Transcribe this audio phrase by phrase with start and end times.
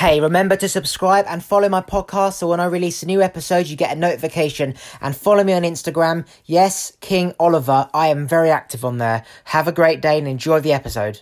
[0.00, 3.66] Hey, remember to subscribe and follow my podcast so when I release a new episode,
[3.66, 4.72] you get a notification.
[5.02, 6.26] And follow me on Instagram.
[6.46, 7.90] Yes, King Oliver.
[7.92, 9.26] I am very active on there.
[9.44, 11.20] Have a great day and enjoy the episode.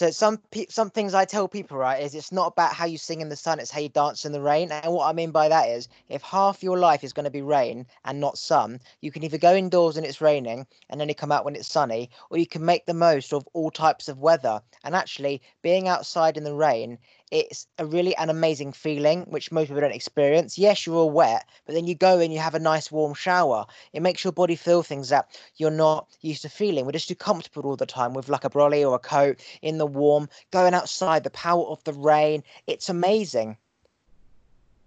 [0.00, 2.96] So some pe- some things I tell people right is it's not about how you
[2.96, 4.72] sing in the sun, it's how you dance in the rain.
[4.72, 7.42] And what I mean by that is if half your life is going to be
[7.42, 11.30] rain and not sun, you can either go indoors and it's raining and only come
[11.30, 14.62] out when it's sunny, or you can make the most of all types of weather.
[14.84, 16.96] And actually, being outside in the rain
[17.30, 20.58] it's a really an amazing feeling which most people don't experience.
[20.58, 23.66] Yes you're all wet but then you go and you have a nice warm shower.
[23.92, 26.84] It makes your body feel things that you're not used to feeling.
[26.84, 29.78] We're just too comfortable all the time with like a brolly or a coat in
[29.78, 32.42] the warm going outside the power of the rain.
[32.66, 33.56] It's amazing.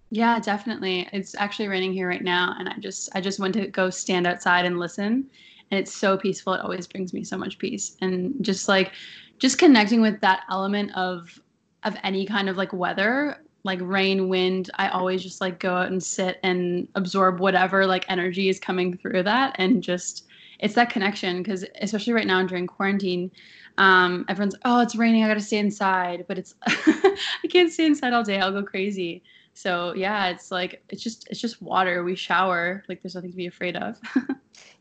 [0.10, 1.08] Yeah definitely.
[1.14, 4.28] It's actually raining here right now and i just i just went to go stand
[4.28, 5.30] outside and listen
[5.74, 6.54] and it's so peaceful.
[6.54, 7.98] It always brings me so much peace.
[8.00, 8.94] And just like
[9.40, 11.42] just connecting with that element of
[11.86, 15.88] of any kind of like weather like rain wind i always just like go out
[15.88, 20.26] and sit and absorb whatever like energy is coming through that and just
[20.60, 23.32] it's that connection because especially right now during quarantine
[23.78, 28.14] um, everyone's oh it's raining i gotta stay inside but it's i can't stay inside
[28.14, 29.24] all day i'll go crazy.
[29.56, 32.04] So yeah it's like it's just it's just water.
[32.04, 34.00] We shower like there's nothing to be afraid of.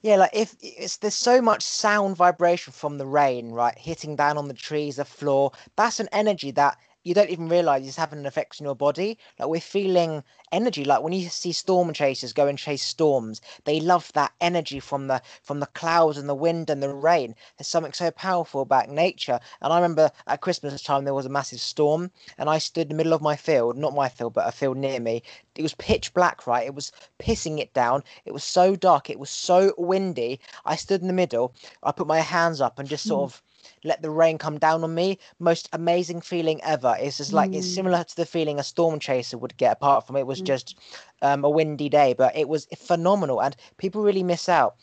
[0.03, 4.37] Yeah like if it's there's so much sound vibration from the rain right hitting down
[4.37, 8.21] on the trees the floor that's an energy that you don't even realize it's having
[8.21, 9.19] an effect on your body.
[9.39, 10.23] Like we're feeling
[10.53, 10.85] energy.
[10.85, 15.09] Like when you see storm chasers go and chase storms, they love that energy from
[15.09, 17.35] the from the clouds and the wind and the rain.
[17.59, 19.41] There's something so powerful about nature.
[19.61, 22.89] And I remember at Christmas time there was a massive storm, and I stood in
[22.91, 25.23] the middle of my field, not my field, but a field near me.
[25.57, 26.67] It was pitch black, right?
[26.67, 28.05] It was pissing it down.
[28.25, 29.11] It was so dark.
[29.11, 30.39] It was so windy.
[30.65, 31.55] I stood in the middle.
[31.83, 33.35] I put my hands up and just sort hmm.
[33.35, 33.43] of
[33.85, 35.19] let the rain come down on me.
[35.39, 36.97] Most amazing feeling ever.
[36.99, 37.57] It's just like mm.
[37.57, 39.73] it's similar to the feeling a storm chaser would get.
[39.73, 40.47] Apart from it was mm.
[40.47, 40.79] just
[41.23, 43.43] um, a windy day, but it was phenomenal.
[43.43, 44.77] And people really miss out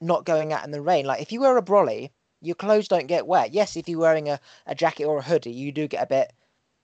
[0.00, 1.06] not going out in the rain.
[1.06, 3.52] Like if you wear a brolly, your clothes don't get wet.
[3.52, 6.32] Yes, if you're wearing a, a jacket or a hoodie, you do get a bit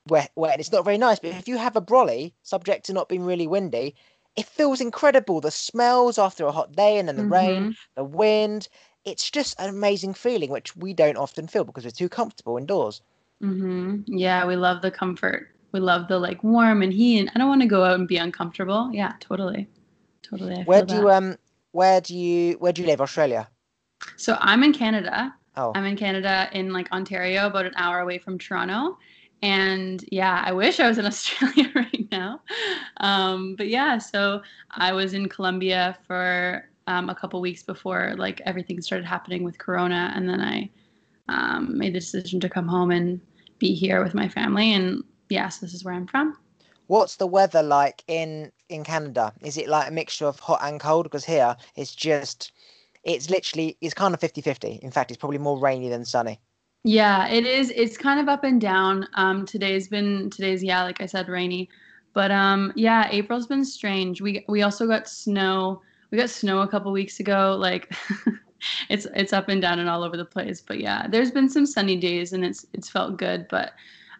[0.08, 1.18] wet, wet, and it's not very nice.
[1.18, 3.94] But if you have a brolly, subject to not being really windy,
[4.36, 5.40] it feels incredible.
[5.40, 7.32] The smells after a hot day, and then the mm-hmm.
[7.32, 8.68] rain, the wind
[9.04, 13.02] it's just an amazing feeling, which we don't often feel because we're too comfortable indoors.
[13.42, 14.02] Mm-hmm.
[14.06, 15.48] Yeah, we love the comfort.
[15.72, 17.20] We love the like warm and heat.
[17.20, 18.90] And I don't want to go out and be uncomfortable.
[18.92, 19.68] Yeah, totally,
[20.22, 20.56] totally.
[20.56, 21.00] I where do that.
[21.00, 21.36] you um?
[21.72, 23.00] Where do you where do you live?
[23.00, 23.48] Australia.
[24.16, 25.34] So I'm in Canada.
[25.56, 25.72] Oh.
[25.74, 28.98] I'm in Canada in like Ontario, about an hour away from Toronto.
[29.42, 32.42] And yeah, I wish I was in Australia right now.
[32.98, 38.40] Um, but yeah, so I was in Colombia for um, a couple weeks before like
[38.46, 40.70] everything started happening with Corona, and then I
[41.28, 43.20] um, made the decision to come home and
[43.58, 44.72] be here with my family.
[44.72, 46.36] And yes, this is where I'm from.
[46.88, 49.32] What's the weather like in in Canada?
[49.40, 51.04] Is it like a mixture of hot and cold?
[51.04, 52.52] Because here it's just
[53.04, 54.80] it's literally it's kind of 50-50.
[54.80, 56.40] In fact, it's probably more rainy than sunny.
[56.82, 57.70] Yeah, it is.
[57.76, 59.06] It's kind of up and down.
[59.14, 61.68] Um, today's been today's yeah, like I said, rainy.
[62.12, 64.20] But um, yeah, April's been strange.
[64.20, 67.56] We we also got snow we got snow a couple weeks ago.
[67.58, 67.94] Like
[68.88, 70.60] it's it's up and down and all over the place.
[70.60, 73.46] But yeah, there's been some sunny days and it's it's felt good.
[73.48, 73.72] But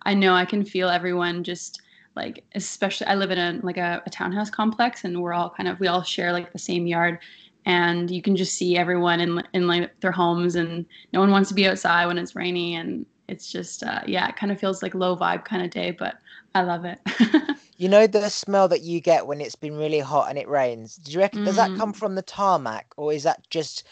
[0.03, 1.83] I know I can feel everyone just
[2.17, 5.69] like especially I live in a like a, a townhouse complex and we're all kind
[5.69, 7.19] of we all share like the same yard
[7.67, 11.49] and you can just see everyone in in like their homes and no one wants
[11.49, 14.83] to be outside when it's rainy and it's just uh, yeah it kind of feels
[14.83, 16.17] like low vibe kind of day but
[16.55, 16.99] I love it.
[17.81, 20.97] You know the smell that you get when it's been really hot and it rains.
[20.97, 21.45] Do you reckon mm.
[21.47, 21.97] does that come mm.
[21.97, 23.85] from the tarmac or is that just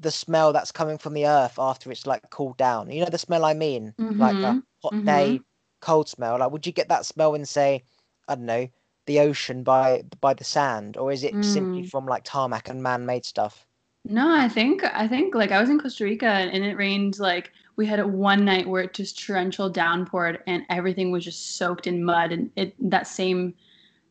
[0.00, 2.90] the smell that's coming from the earth after it's like cooled down?
[2.90, 4.20] You know the smell I mean, mm-hmm.
[4.20, 5.06] like a hot mm-hmm.
[5.06, 5.40] day
[5.80, 6.40] cold smell.
[6.40, 7.84] Like would you get that smell in say
[8.26, 8.68] I don't know
[9.06, 11.44] the ocean by by the sand, or is it mm.
[11.44, 13.64] simply from like tarmac and man-made stuff?
[14.04, 17.52] No, I think I think like I was in Costa Rica and it rained like
[17.76, 22.02] we had one night where it just torrential downpoured and everything was just soaked in
[22.02, 23.54] mud and it that same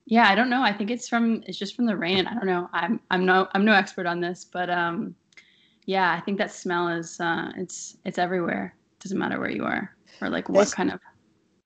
[0.05, 0.61] yeah i don't know.
[0.61, 2.69] I think it's from it's just from the rain i don't know.
[2.73, 5.15] I'm i'm no i'm no expert on this but um
[5.85, 8.75] yeah i think that smell is uh it's it's everywhere.
[8.97, 9.91] It doesn't matter where you are
[10.21, 10.99] or like what there's, kind of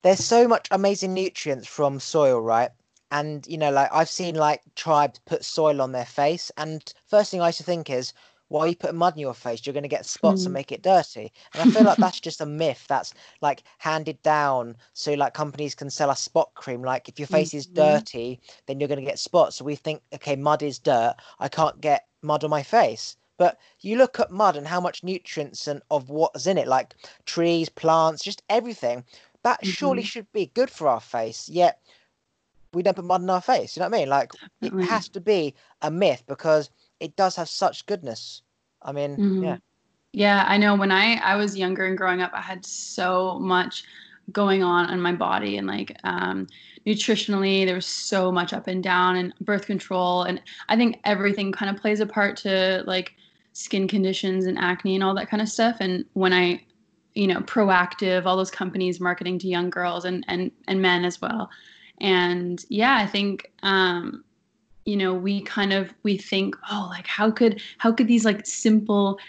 [0.01, 2.71] there's so much amazing nutrients from soil right?
[3.11, 7.31] And you know like i've seen like tribes put soil on their face and first
[7.31, 8.13] thing i used to think is
[8.49, 9.65] why are you putting mud in your face?
[9.65, 10.45] You're going to get spots mm.
[10.45, 11.31] and make it dirty.
[11.53, 15.75] And I feel like that's just a myth that's like handed down so like companies
[15.75, 16.81] can sell a spot cream.
[16.83, 17.57] Like if your face mm-hmm.
[17.57, 19.55] is dirty, then you're going to get spots.
[19.55, 21.15] So we think, okay, mud is dirt.
[21.39, 23.15] I can't get mud on my face.
[23.37, 26.95] But you look at mud and how much nutrients and of what's in it, like
[27.25, 29.05] trees, plants, just everything.
[29.41, 30.05] that surely Mhm.
[30.05, 31.47] should be good for our face.
[31.47, 31.79] Yet
[32.73, 33.75] we don't put mud in our face.
[33.75, 34.09] You know what I mean?
[34.09, 34.31] Like
[34.61, 36.69] it has to be a myth because
[36.99, 38.41] it does have such goodness.
[38.81, 39.41] I mean, Mhm.
[39.41, 39.57] yeah.
[40.13, 43.83] Yeah, I know when I I was younger and growing up, I had so much
[44.31, 46.47] going on in my body and like um
[46.87, 51.51] nutritionally there was so much up and down and birth control and I think everything
[51.51, 53.13] kind of plays a part to like
[53.53, 56.63] skin conditions and acne and all that kind of stuff and when I
[57.15, 61.21] you know Proactiv all those companies marketing to young girls and and and men as
[61.21, 61.49] well
[62.01, 64.23] and yeah I think um
[64.89, 68.45] you know we kind of we think oh like how could how could these like
[68.45, 69.19] simple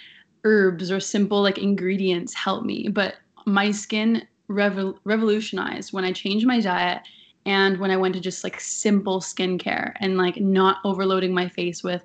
[0.45, 2.89] herbs or simple like ingredients help me?
[2.89, 3.17] But
[3.47, 7.03] my skin revol- revolutionized when i changed my diet
[7.47, 11.83] and when i went to just like simple skincare and like not overloading my face
[11.83, 12.03] with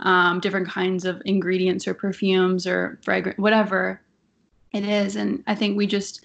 [0.00, 4.00] um, different kinds of ingredients or perfumes or fragrance whatever
[4.72, 5.16] it is.
[5.16, 6.24] And i think we just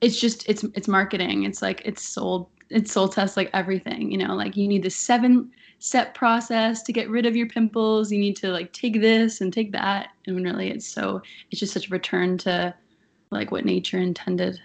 [0.00, 1.44] it's just it's it's marketing.
[1.44, 4.90] It's like it's sold it's to us like everything you know like you need the
[4.90, 8.10] seven step process to get rid of your pimples.
[8.10, 10.10] You need to like take this and take that.
[10.26, 12.74] And really it's so it's just such a return to
[13.30, 14.60] like what nature intended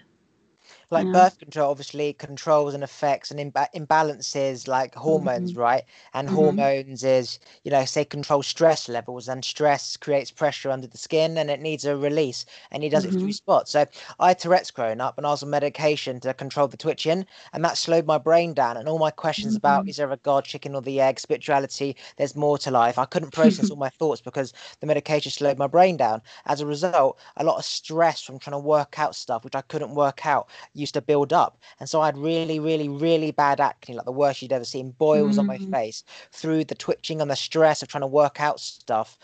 [0.90, 6.68] like birth control obviously controls and affects and imba- imbalances like hormones right and Mhm.
[6.68, 11.36] hormones is you know say control stress levels and stress creates pressure under the skin
[11.38, 13.32] and it needs a release and he does it through Mhm.
[13.32, 13.86] spots so
[14.18, 17.64] i had tourette's growing up and i was on medication to control the twitching and
[17.64, 19.88] that slowed my brain down and all my questions about Mhm.
[19.88, 23.30] is there a god chicken or the egg spirituality there's more to life i couldn't
[23.32, 27.44] process all my thoughts because the medication slowed my brain down as a result a
[27.44, 30.94] lot of stress from trying to work out stuff which i couldn't work out used
[30.94, 31.58] to build up.
[31.80, 34.90] And so I had really, really, really bad acne, like the worst you'd ever seen,
[34.90, 35.70] boils on my Mm.
[35.70, 39.18] face through the twitching and the stress of trying to work out stuff.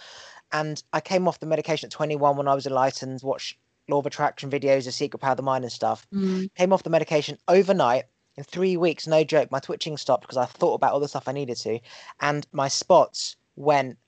[0.53, 3.59] And I came off the medication at 21 when I was enlightened, watched
[3.89, 6.07] law of attraction videos, The Secret Power of the Mind and stuff.
[6.15, 6.55] Mm.
[6.55, 8.05] Came off the medication overnight.
[8.37, 11.29] In three weeks, no joke, my twitching stopped because I thought about all the stuff
[11.29, 11.81] I needed to.
[12.21, 13.99] And my spots went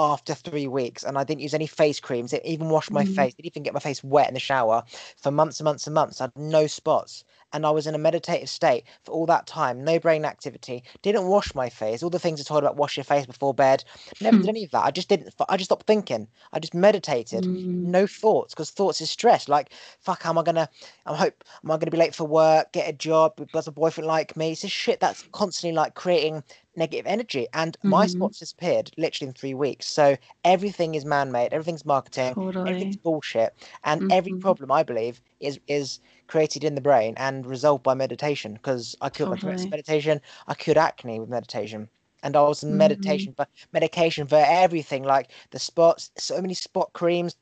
[0.00, 2.32] after three weeks and I didn't use any face creams.
[2.32, 3.14] It even washed my Mhm.
[3.14, 3.34] face.
[3.34, 4.84] Didn't even get my face wet in the shower
[5.16, 6.20] for months and months and months.
[6.20, 7.24] I had no spots.
[7.52, 9.82] And I was in a meditative state for all that time.
[9.84, 10.84] No brain activity.
[11.02, 12.02] Didn't wash my face.
[12.02, 13.82] All the things I told about wash your face before bed.
[14.20, 14.42] Never Hmm.
[14.42, 14.84] did any of that.
[14.84, 15.34] I just didn't.
[15.48, 16.28] I just stopped thinking.
[16.52, 17.44] I just meditated.
[17.44, 17.84] Mm.
[17.90, 19.48] No thoughts because thoughts is stress.
[19.48, 20.68] Like fuck, how am I gonna?
[21.06, 22.72] I hope am I gonna be late for work?
[22.72, 23.50] Get a job?
[23.52, 24.52] Does a boyfriend like me?
[24.52, 26.44] It's just shit that's constantly like creating
[26.76, 27.46] negative energy.
[27.52, 28.06] And my Mhm.
[28.06, 29.88] spots disappeared literally in three weeks.
[29.88, 31.52] So everything is man-made.
[31.52, 32.36] Everything's marketing.
[32.64, 33.54] Everything's bullshit.
[33.84, 34.40] And every Mhm.
[34.40, 38.54] problem I believe is is created in the brain and resolved by meditation.
[38.54, 40.20] Because I cured my Tourette's with meditation.
[40.46, 41.90] I cured acne with meditation.
[42.22, 42.76] And I was in Mhm.
[42.76, 47.36] meditation for medication for everything, like the spots, so many spot creams,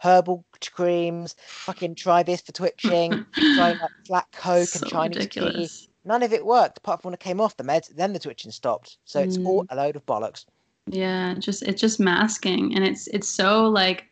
[0.00, 1.36] herbal creams.
[1.66, 3.20] Fucking try this for twitching.
[3.54, 5.70] Try like black coke so and Chinese tea.
[6.04, 7.88] None of it worked apart from when it came off the meds.
[7.94, 8.98] Then the twitching stopped.
[9.04, 9.66] So it's all Mm.
[9.70, 10.44] a load of bollocks.
[10.86, 14.06] Yeah, just it's just masking and it's it's so like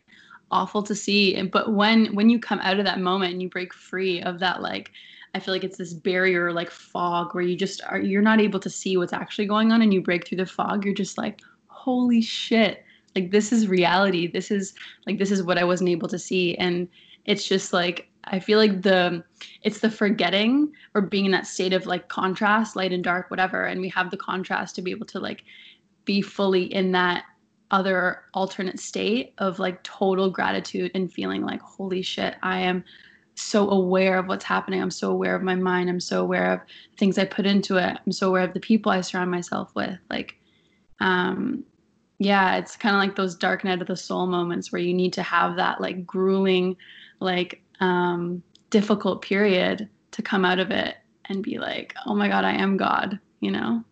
[0.51, 1.41] awful to see.
[1.43, 4.61] But when when you come out of that moment and you break free of that
[4.61, 4.91] like
[5.35, 8.59] I feel like it's this barrier like fog where you just are you're not able
[8.61, 11.41] to see what's actually going on and you break through the fog, you're just like,
[11.67, 12.83] holy shit.
[13.15, 14.27] Like this is reality.
[14.27, 14.73] This is
[15.05, 16.55] like this is what I wasn't able to see.
[16.55, 16.87] And
[17.25, 19.23] it's just like I feel like the
[19.63, 23.65] it's the forgetting or being in that state of like contrast, light and dark, whatever.
[23.65, 25.43] And we have the contrast to be able to like
[26.05, 27.23] be fully in that
[27.71, 32.83] other alternate state of like total gratitude and feeling like holy shit i am
[33.39, 34.81] so aware of what's happening.
[34.81, 35.89] I'm so aware of my mind.
[35.89, 36.59] I'm so aware of
[36.97, 37.97] things i put into it.
[38.05, 39.97] I'm so aware of the people i surround myself with.
[40.09, 40.35] Like
[40.99, 41.63] um
[42.21, 45.13] yeah it's kind of like those dark night of the soul moments where you need
[45.13, 46.75] to have that like grueling
[47.21, 50.95] like um difficult period to come out of it
[51.25, 53.83] and be like oh my god i am god you know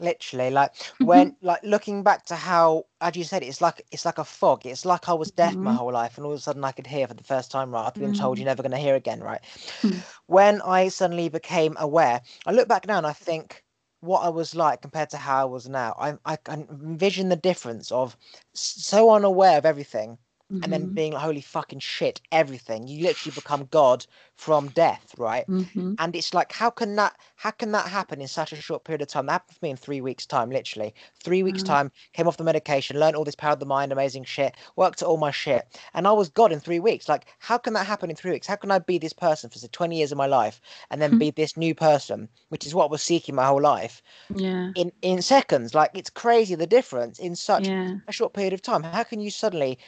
[0.00, 1.28] literally like Mm-hmm.
[1.30, 4.64] when like looking back to how as you said it's like it's like a fog
[4.66, 5.74] it's like i was deaf my Mhm.
[5.74, 7.86] whole life and all of a sudden i could hear for the first time right
[7.86, 8.38] i've been told Mm.
[8.38, 9.40] you're never going to hear again right
[9.82, 10.02] Mm.
[10.26, 13.64] when i suddenly became aware i look back now and i think
[14.00, 17.36] what i was like compared to how i was now i, I can envision the
[17.36, 18.16] difference of
[18.54, 20.18] so unaware of everything
[20.62, 20.94] and then Mhm.
[20.94, 25.98] being like holy fucking shit everything you literally become god from death right Mhm.
[25.98, 29.02] and it's like how can that how can that happen in such a short period
[29.02, 32.26] of time that happened for me in three weeks time literally three weeks time came
[32.26, 35.16] off the medication learned all this power of the mind amazing shit worked at all
[35.16, 38.16] my shit and i was god in three weeks like how can that happen in
[38.16, 40.60] three weeks how can i be this person for say 20 years of my life
[40.90, 41.20] and then Hmm.
[41.20, 44.02] be this new person which is what i was seeking my whole life
[44.34, 44.72] Yeah.
[44.74, 48.00] in in seconds like it's crazy the difference in such Yeah.
[48.08, 49.78] a short period of time how can you suddenly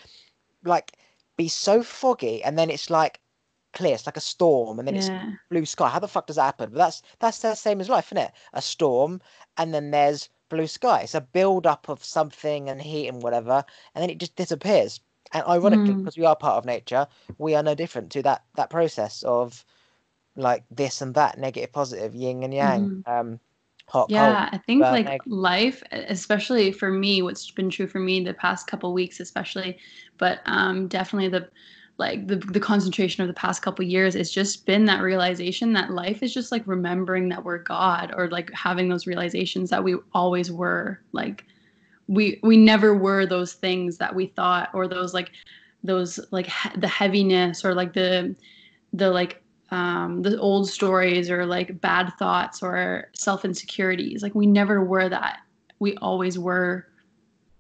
[0.64, 0.96] like
[1.36, 3.20] be so foggy and then it's like
[3.72, 3.94] clear.
[3.94, 5.10] It's like a storm, and then it's
[5.50, 5.88] blue sky.
[5.88, 6.70] How the fuck does that happen?
[6.70, 8.32] But that's that's the same as life, isn't it?
[8.52, 9.20] A storm,
[9.56, 11.02] and then there's blue sky.
[11.02, 13.64] It's a build up of something and heat and whatever,
[13.94, 15.00] and then it just disappears.
[15.32, 15.98] And ironically, Mm.
[15.98, 19.64] because we are part of nature, we are no different to that that process of
[20.36, 23.40] like this and that, negative, positive, yin and yang, um,
[23.92, 24.10] cold.
[24.10, 28.34] Yeah, I think like like- life, especially for me, what's been true for me the
[28.34, 29.78] past couple weeks, especially,
[30.18, 31.48] but um, definitely the
[31.98, 35.90] like the the concentration of the past couple years, it's just been that realization that
[35.90, 39.96] life is just like remembering that we're God, or like having those realizations that we
[40.14, 41.00] always were.
[41.12, 41.44] Like
[42.08, 45.32] we we never were those things that we thought, or those like
[45.84, 48.34] those like he- the heaviness, or like the
[48.94, 49.42] the like
[49.72, 54.22] um, the old stories or like bad thoughts or self insecurities.
[54.22, 55.40] Like we never were that.
[55.78, 56.86] We always were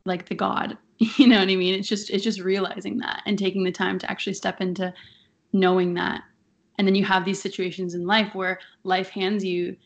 [0.04, 0.78] like the God.
[1.16, 1.74] You know what I mean?
[1.74, 4.94] It's just it's just realizing that and taking the time to actually step into
[5.52, 6.22] knowing that.
[6.78, 9.76] And then you have these situations in life where life hands you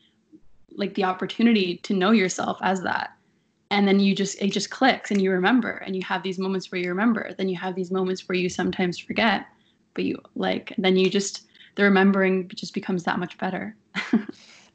[0.77, 3.15] like the opportunity to know yourself as that.
[3.71, 6.71] And then you just it just clicks and you remember and you have these moments
[6.71, 7.33] where you remember.
[7.39, 9.47] Then you have these moments where you sometimes forget,
[9.95, 13.77] but you like then you just the remembering just becomes that much better.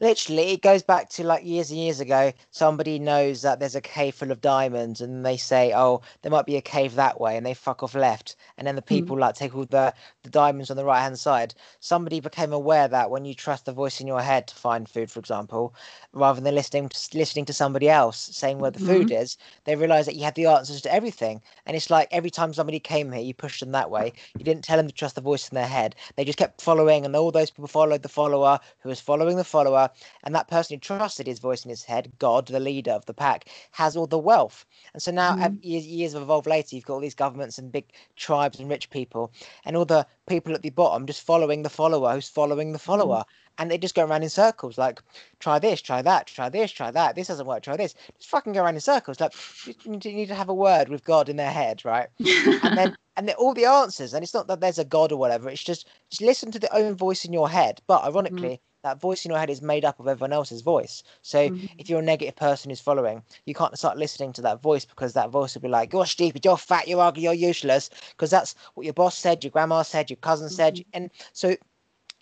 [0.01, 3.81] literally it goes back to like years and years ago somebody knows that there's a
[3.81, 7.37] cave full of diamonds and they say oh there might be a cave that way
[7.37, 8.87] and they fuck off left and then the hmm.
[8.87, 12.87] people like take all the the diamonds on the right hand side somebody became aware
[12.87, 15.73] that when you trust the voice in your head to find food for example
[16.13, 20.07] rather than listening to, listening to somebody else saying where the food is they realized
[20.07, 21.41] that you have the answers to everything.
[21.65, 24.13] And it's like every time somebody came here you pushed them that way.
[24.37, 25.95] You didn't tell them to trust the voice in their head.
[26.15, 29.43] They just kept following and all those people followed the follower who was following the
[29.43, 29.89] follower.
[30.23, 33.13] And that person who trusted his voice in his head, God, the leader of the
[33.13, 34.65] pack, has all the wealth.
[34.93, 35.63] And so now, Mhm.
[35.63, 38.89] years, years have evolved later, you've got all these governments and big tribes and rich
[38.89, 39.31] people,
[39.65, 42.85] and all the people at the bottom just following the follower who's following the mm-hmm.
[42.85, 43.23] follower.
[43.57, 45.01] And they just go around in circles, like,
[45.39, 47.15] try this, try that, try this, try that.
[47.15, 47.93] This doesn't work, try this.
[48.17, 49.19] Just fucking go around in circles.
[49.19, 49.33] Like,
[49.67, 52.07] you need to- you need to have a word with God in their head, right?
[52.19, 55.17] and then and then all the answers and it's not that there's a god or
[55.17, 58.07] whatever it's just just listen to the own voice in your head but mm-hmm.
[58.07, 61.69] ironically that voice in your head is made up of everyone else's voice so Mhm.
[61.77, 65.13] if you're a negative person who's following you can't start listening to that voice because
[65.13, 68.55] that voice will be like you're stupid you're fat you're ugly you're useless because that's
[68.73, 70.85] what your boss said your grandma said your cousin said Mhm.
[70.93, 71.55] and so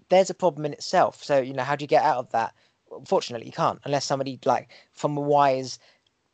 [0.10, 2.54] there's a problem in itself so you know how do you get out of that
[2.92, 5.80] unfortunately you can't unless somebody like from a wise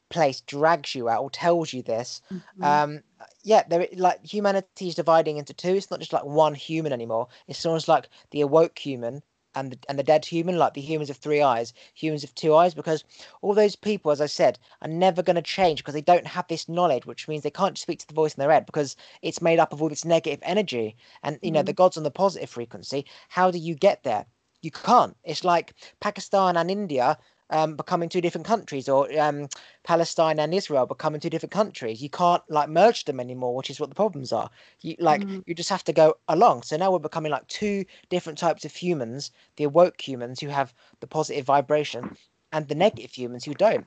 [0.10, 2.42] place drags you out or tells you this Mhm.
[2.62, 3.02] um
[3.44, 7.28] yeah there like humanity is dividing into two it's not just like one human anymore
[7.48, 9.22] it's almost like the awoke human
[9.56, 12.54] and the, and the dead human like the humans of three eyes humans of two
[12.54, 13.04] eyes because
[13.42, 16.48] all those people as i said are never going to change because they don't have
[16.48, 19.42] this knowledge which means they can't speak to the voice in their head because it's
[19.42, 20.96] made up of all this negative energy.
[21.24, 21.78] And you know the mm.
[21.78, 24.26] god's on the positive frequency how do you get there?
[24.62, 25.16] You can't.
[25.24, 27.18] It's like pakistan and india
[27.50, 29.48] um, becoming two different countries or um,
[29.84, 32.02] Palestine and Israel becoming two different countries.
[32.02, 34.50] You can't like merge them anymore, which is what the problems are.
[34.82, 35.44] You like Mm.
[35.46, 36.64] you just have to go along.
[36.64, 40.74] So now we're becoming like two different types of humans: the awoke humans who have
[41.00, 42.18] the positive vibration,
[42.52, 43.86] and the negative humans who don't.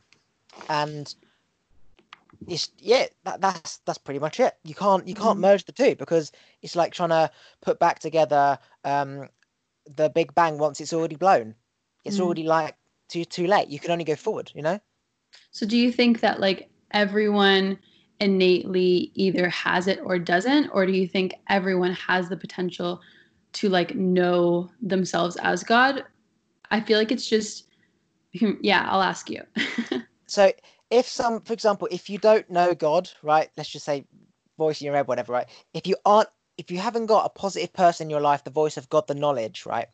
[0.68, 1.14] And
[2.46, 4.56] it's yeah, that, that's that's pretty much it.
[4.64, 5.42] You can't you can't Mhm.
[5.42, 9.28] merge the two because it's like trying to put back together um,
[9.96, 11.54] the Big Bang once it's already blown.
[12.04, 12.22] It's Mm.
[12.24, 12.76] already like
[13.08, 13.68] too too late.
[13.68, 14.52] You can only go forward.
[14.54, 14.80] You know.
[15.50, 17.78] So do you think that like everyone
[18.20, 23.00] innately either has it or doesn't or do you think everyone has the potential
[23.52, 26.04] to like know themselves as God?
[26.70, 27.66] I feel like it's just
[28.32, 29.42] yeah, I'll ask you.
[30.26, 30.52] so
[30.90, 34.04] if some for example if you don't know god right let's just say
[34.56, 37.72] voice in your head whatever right if you aren't if you haven't got a positive
[37.72, 39.88] person in your life the voice of god the knowledge right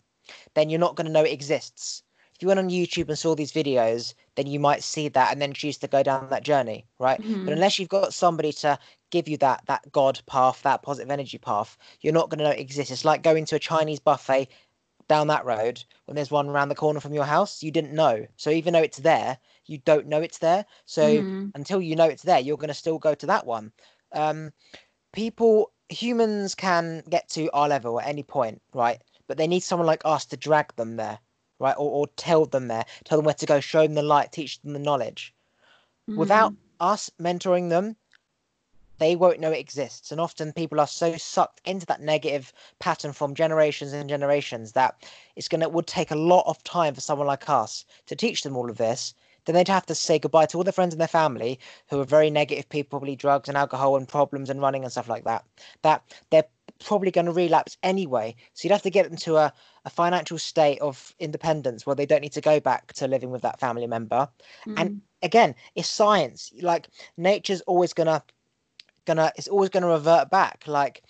[0.54, 2.02] then you're not going to know it exists
[2.34, 5.40] if you went on youtube and saw these videos then you might see that and
[5.40, 7.20] then choose to go down that journey right?
[7.20, 7.44] Mhm.
[7.44, 8.78] but unless you've got somebody to
[9.10, 12.50] give you that that god path that positive energy path you're not going to know
[12.50, 14.48] it exists it's like going to a chinese buffet
[15.08, 18.26] down that road when there's one around the corner from your house you didn't know.
[18.36, 20.64] So even though it's there you don't know it's there.
[20.86, 21.52] So Mhm.
[21.54, 23.72] until you know it's there you're going to still go to that one.
[24.12, 24.52] Um
[25.12, 29.02] people humans can get to our level at any point right?
[29.26, 31.18] But they need someone like us to drag them there
[31.58, 34.32] right or, or tell them there tell them where to go show them the light
[34.32, 35.34] teach them the knowledge.
[36.06, 36.56] Without Mhm.
[36.80, 37.96] us mentoring them
[38.99, 40.12] they won't know it exists.
[40.12, 45.02] And often people are so sucked into that negative pattern from generations and generations that
[45.34, 48.42] it's going to would take a lot of time for someone like us to teach
[48.42, 49.14] them all of this.
[49.44, 51.58] Then they'd have to say goodbye to all their friends and their family
[51.88, 55.08] who are very negative people probably drugs and alcohol and problems and running and stuff
[55.08, 55.44] like that
[55.82, 56.46] that they're
[56.84, 58.34] probably going to relapse anyway.
[58.52, 59.52] So you'd have to get them to a,
[59.84, 63.42] a financial state of independence where they don't need to go back to living with
[63.42, 64.28] that family member.
[64.66, 64.74] Mm.
[64.76, 66.52] And again, it's science.
[66.60, 68.22] Like nature's always gonna
[69.06, 70.64] gonna it's always gonna revert back.
[70.66, 71.02] Like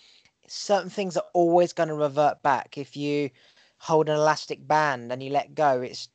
[0.46, 2.78] certain things are always gonna revert back.
[2.78, 3.30] If you
[3.78, 6.08] hold an elastic band and you let go, it's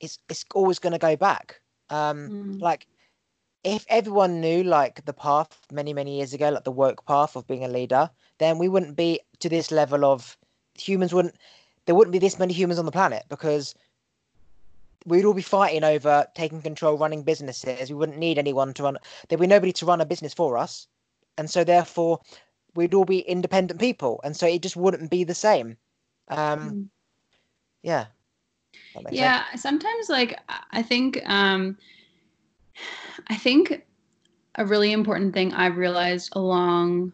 [0.00, 1.60] it's it's always gonna go back.
[1.90, 2.60] Um mm.
[2.60, 2.86] like
[3.64, 7.46] if everyone knew like the path many many years ago like the woke path of
[7.46, 10.36] being a leader then we wouldn't be to this level of
[10.74, 11.36] humans wouldn't
[11.86, 13.74] there wouldn't be this many humans on the planet because
[15.06, 17.90] we'd all be fighting over taking control running businesses.
[17.90, 20.86] We wouldn't need anyone to run there'd be nobody to run a business for us.
[21.38, 22.20] And so therefore
[22.74, 24.20] we'd all be independent people.
[24.24, 25.76] And so it just wouldn't be the same.
[26.28, 26.88] Um mm.
[27.82, 28.06] yeah.
[29.10, 29.62] Yeah sense.
[29.62, 30.38] sometimes like
[30.70, 31.76] i think um
[33.28, 33.84] I think
[34.56, 37.12] a really important thing I've realized along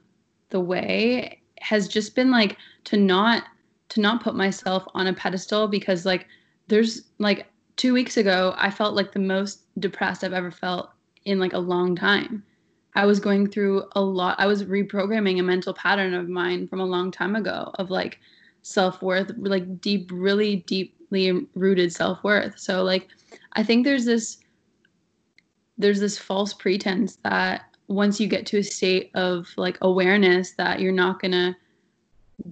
[0.51, 3.45] the way has just been like to not
[3.91, 6.27] to not put myself on a pedestal because like
[6.69, 7.47] there's like
[7.77, 10.91] 2 weeks ago I felt like the most depressed I've ever felt
[11.25, 12.43] in like a long time.
[12.95, 14.37] I was going through a lot.
[14.41, 18.19] I was reprogramming a mental pattern of mine from a long time ago of like
[18.63, 22.59] self-worth, like deep really deeply rooted self-worth.
[22.59, 23.09] So like
[23.53, 24.39] I think there's this
[25.79, 30.81] there's this false pretense that once you get to a state of like awareness that
[30.81, 31.57] you're not going to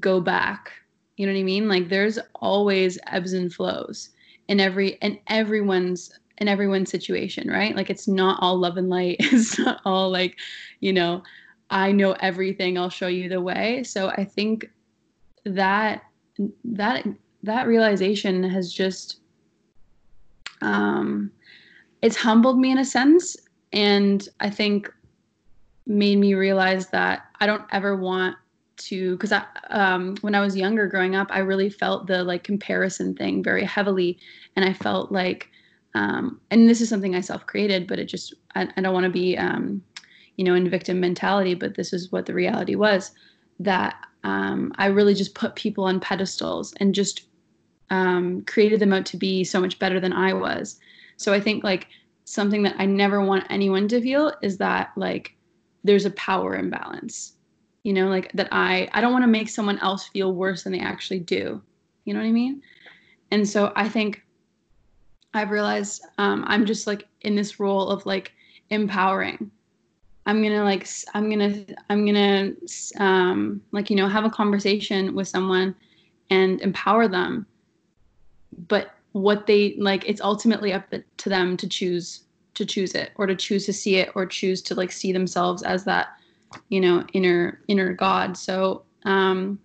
[0.01, 0.73] go back.
[1.17, 1.69] You know what i mean?
[1.69, 4.11] Like there's always ebbs and flows
[4.49, 7.75] in every in everyone's in everyone's situation right?
[7.75, 9.17] Like it's not all love and light.
[9.21, 10.37] It's not all like
[10.81, 11.23] you know
[11.69, 13.83] i know everything i'll show you the way.
[13.83, 14.71] So i think
[15.45, 16.03] that
[16.65, 17.07] that
[17.43, 19.21] that realization has just
[20.63, 21.31] um
[22.03, 23.37] it's humbled me in a sense
[23.73, 24.93] and i think
[25.87, 28.37] made me realize that i don't ever want
[28.77, 32.45] to because i um, when i was younger growing up i really felt the like
[32.45, 34.19] comparison thing very heavily
[34.55, 35.49] and i felt like
[35.95, 39.11] um, and this is something i self-created but it just i, I don't want to
[39.11, 39.83] be um,
[40.37, 43.13] you know in victim mentality but this is what the reality was
[43.59, 47.23] that um, i really just put people on pedestals and just
[47.89, 50.79] um, created them out to be so much better than i was
[51.17, 51.89] so I think like
[52.25, 55.35] something that I never want anyone to feel is that like
[55.85, 57.35] there's a power imbalance.
[57.85, 60.73] You know, like that I I don't want to make someone else feel worse than
[60.73, 61.63] they actually do.
[62.05, 62.63] You know what I mean?
[63.31, 64.23] And so I think
[65.35, 68.33] I've realized um, I'm just like in this role of like
[68.71, 69.51] empowering.
[70.25, 72.53] I'm gonna like I'm gonna I'm gonna
[72.99, 75.77] um, like you know have a conversation with someone
[76.31, 77.47] and empower them,
[78.67, 83.27] but what they like it's ultimately up to them to choose to choose it or
[83.27, 86.09] to choose to see it or choose to like see themselves as that
[86.69, 88.37] you know inner inner god.
[88.37, 89.59] So um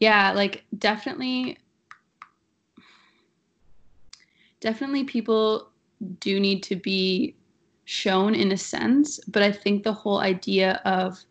[0.00, 1.56] yeah like definitely
[4.60, 5.70] definitely people
[6.20, 7.34] do need to be
[7.86, 11.22] shown in a sense but i think the whole idea of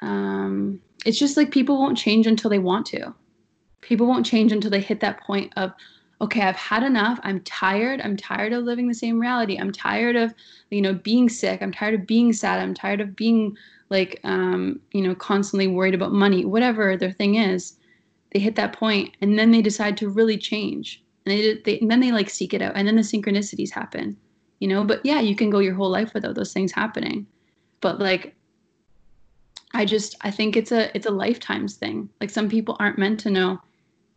[0.00, 3.14] um it's just like people won't change until they want to
[3.80, 5.72] people won't change until they hit that point of
[6.20, 7.20] okay i've had enough.
[7.22, 8.00] I'm tired.
[8.00, 9.58] I'm tired of living the same reality.
[9.58, 10.34] I'm tired of
[10.70, 11.62] you know being sick.
[11.62, 12.60] I'm tired of being sad.
[12.60, 13.56] I'm tired of being
[13.90, 17.76] like um, you know constantly worried about money whatever their thing is.
[18.32, 21.02] They hit that point and then they decide to really change.
[21.24, 22.72] And they, they and then they like seek it out.
[22.76, 24.16] And then the synchronicities happen
[24.58, 24.84] you know?
[24.84, 27.26] But yeah you can go your whole life without those things happening.
[27.80, 28.34] But like
[29.76, 33.20] i just i think it's a it's a lifetimes thing like some people aren't meant
[33.20, 33.58] to know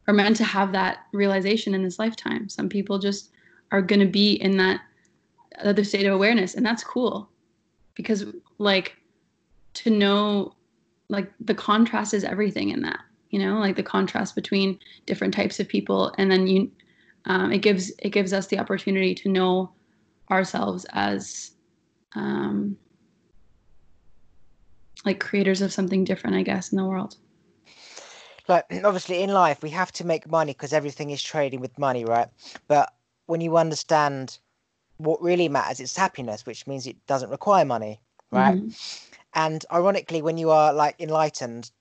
[0.09, 2.49] or meant to have that realization in this lifetime.
[2.49, 3.29] Some people just
[3.71, 4.81] are going to be in that
[5.63, 7.29] other state of awareness, and that's cool
[7.93, 8.25] because,
[8.57, 8.97] like,
[9.75, 10.55] to know,
[11.09, 13.01] like, the contrast is everything in that.
[13.29, 16.71] You know, like the contrast between different types of people, and then you,
[17.25, 19.71] um, it gives it gives us the opportunity to know
[20.31, 21.51] ourselves as,
[22.15, 22.75] um,
[25.05, 27.15] like creators of something different, I guess, in the world.
[28.47, 32.05] Like obviously in life we have to make money because everything is trading with money
[32.05, 32.27] right?
[32.67, 32.93] But
[33.25, 34.39] when you understand
[34.97, 38.57] what really matters it's happiness which means it doesn't require money right?
[38.57, 38.69] Mm-hmm.
[39.33, 41.71] and ironically when you are like enlightened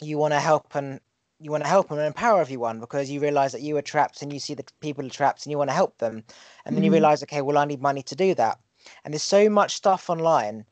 [0.00, 1.00] you want to help and
[1.40, 4.32] you want to help and empower everyone because you realize that you are trapped and
[4.32, 6.24] you see that people are trapped and you want to help them.
[6.64, 6.84] And then mm-hmm.
[6.84, 8.58] you realize okay well i need money to do that.
[9.04, 10.64] And there's so much stuff online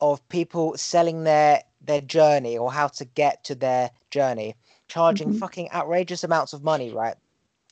[0.00, 4.54] of people selling their their journey or how to get to their journey
[4.88, 5.38] charging mm-hmm.
[5.38, 7.16] fucking outrageous amounts of money, right?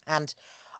[0.06, 0.34] And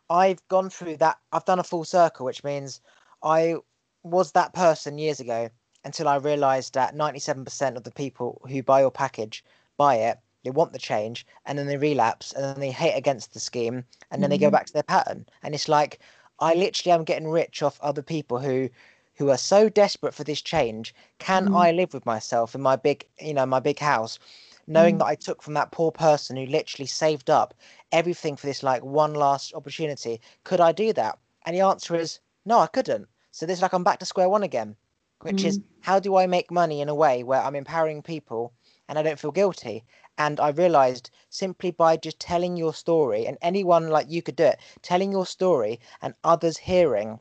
[0.09, 1.19] I've gone through that.
[1.33, 2.81] I've done a full circle, which means
[3.23, 3.57] I
[4.05, 5.49] was that person years ago,
[5.85, 9.45] until I realized that 97% of the people who buy your package
[9.77, 13.35] buy it, they want the change, and then they relapse, and then they hate against
[13.35, 14.31] the scheme, and then mm-hmm.
[14.31, 14.53] they go mm-hmm.
[14.53, 15.27] back to their pattern.
[15.43, 15.99] And it's like
[16.39, 18.69] I literally am getting rich off other people who
[19.17, 20.95] who are so desperate for this change.
[21.19, 21.57] Can mm-hmm.
[21.57, 24.19] I live with myself in my big, you know, my big house,
[24.67, 24.99] knowing mm-hmm.
[24.99, 27.55] that I took from that poor person who literally saved up
[27.93, 30.21] everything for this like one last opportunity?
[30.45, 31.19] Could I do that?
[31.45, 33.09] And the answer is no, I couldn't.
[33.31, 34.77] So this like I'm back to square one again,
[35.21, 35.81] which is mm-hmm.
[35.81, 38.53] how do I make money in a way where I'm empowering people
[38.89, 39.85] and I don't feel guilty?
[40.19, 44.45] And I realized simply by just telling your story, and anyone like you could do
[44.45, 47.19] it, telling your story and others hearing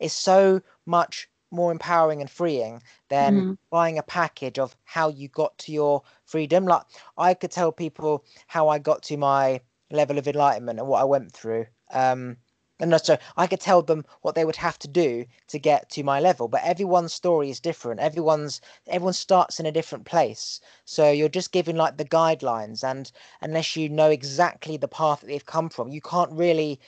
[0.00, 3.52] is so much more empowering and freeing than mm-hmm.
[3.70, 6.64] buying a package of how you got to your freedom.
[6.64, 6.82] Like
[7.16, 11.04] I could tell people how I got to my level of enlightenment and what I
[11.04, 11.66] went through.
[11.92, 12.36] Um,
[12.80, 16.02] and so I could tell them what they would have to do to get to
[16.02, 16.48] my level.
[16.48, 18.00] But everyone's story is different.
[18.00, 20.60] Everyone's everyone starts in a different place.
[20.84, 25.28] So you're just giving like the guidelines, and unless you know exactly the path that
[25.28, 26.80] they've come from, you can't really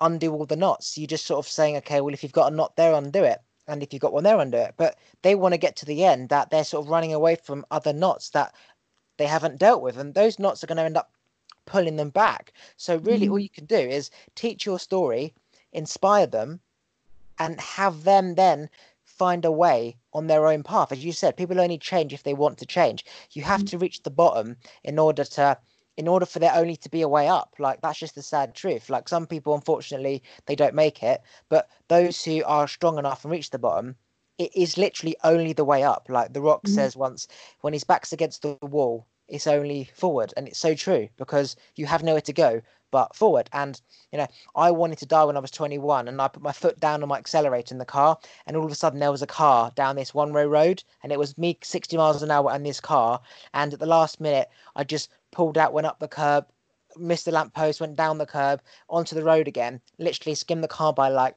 [0.00, 0.96] undo all the knots.
[0.96, 3.40] You're just sort of saying, okay, well, if you've got a knot there, undo it.
[3.68, 4.74] And if you've got one there, undo it.
[4.76, 7.64] But they want to get to the end that they're sort of running away from
[7.70, 8.54] other knots that
[9.16, 9.96] they haven't dealt with.
[9.96, 11.12] And those knots are going to end up
[11.66, 12.52] pulling them back.
[12.76, 13.32] So really, mm.
[13.32, 15.34] all you can do is teach your story,
[15.72, 16.60] inspire them,
[17.38, 18.68] and have them then
[19.04, 20.92] find a way on their own path.
[20.92, 23.04] As you said, people only change if they want to change.
[23.32, 23.70] You have mm.
[23.70, 25.58] to reach the bottom in order to
[26.00, 27.54] in order for there only to be a way up.
[27.58, 28.88] Like that's just the sad truth.
[28.88, 33.30] Like some people unfortunately they don't make it but those who are strong enough and
[33.30, 33.96] reach the bottom
[34.38, 36.06] it is literally only the way up.
[36.08, 36.74] Like the rock mm-hmm.
[36.74, 37.28] says once
[37.60, 40.32] when his back's against the wall it's only forward.
[40.38, 43.50] And it's so true because you have nowhere to go but forward.
[43.52, 43.78] And
[44.10, 46.80] you know i wanted to die when i was 21 and i put my foot
[46.80, 49.26] down on my accelerator in the car and all of a sudden there was a
[49.26, 52.64] car down this one way road and it was me 60 miles an hour and
[52.64, 53.20] this car.
[53.52, 56.46] And at the last minute i just pulled out went up the curb
[56.96, 60.92] missed the lamppost went down the curb onto the road again literally skimmed the car
[60.92, 61.36] by like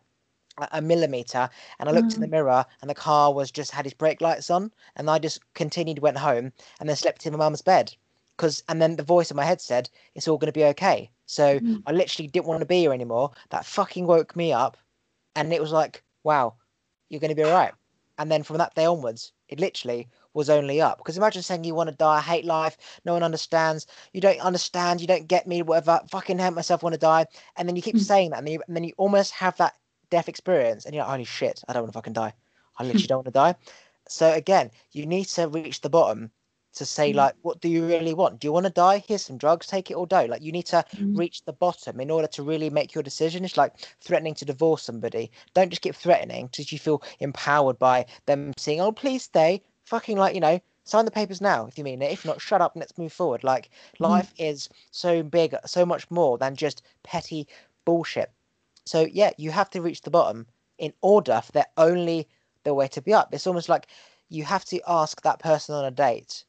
[0.72, 2.16] a millimeter and I looked mm.
[2.16, 2.32] in the mm.
[2.32, 6.00] mirror and the car was just had his brake lights on and I just continued
[6.00, 7.96] went home and then slept in my mum's bed
[8.38, 11.10] because and then the voice in my head said it's all going to be okay
[11.26, 11.82] so mm.
[11.88, 14.78] I literally didn't want to be here anymore that fucking woke me up
[15.36, 16.54] and it was like wow
[17.10, 17.74] you're going to be all right
[18.20, 21.76] and then from that day onwards it literally was only up because imagine saying you
[21.76, 25.48] want to die I hate life no one understands you don't understand you don't get
[25.48, 28.02] me whatever fucking hate myself want to die and then you keep mm.
[28.02, 29.76] saying that and, you, and then you almost have that
[30.14, 32.34] death experience and you're like, holy shit, I don't want to fucking die.
[32.78, 33.56] I literally don't want to die.
[34.08, 36.30] So again, you need to reach the bottom
[36.76, 37.18] to say mm-hmm.
[37.18, 38.40] like, what do you really want?
[38.40, 39.04] Do you want to die?
[39.08, 40.30] Here's some drugs, take it or don't.
[40.30, 41.16] Like you need to mm-hmm.
[41.16, 43.44] reach the bottom in order to really make your decision.
[43.44, 45.32] It's like threatening to divorce somebody.
[45.56, 49.64] Don't just keep threatening because you feel empowered by them saying, oh please stay.
[49.86, 52.12] Fucking like you know, sign the papers now if you mean it.
[52.12, 53.44] If not, shut up and let's move forward.
[53.44, 53.70] Like
[54.00, 54.44] life mm-hmm.
[54.44, 57.48] is so big, so much more than just petty
[57.86, 58.32] bullshit.
[58.86, 62.28] So yeah, you have to reach the bottom in order for there only
[62.64, 63.34] the way to be up.
[63.34, 63.88] It's almost like
[64.30, 66.44] you have to ask that person on a date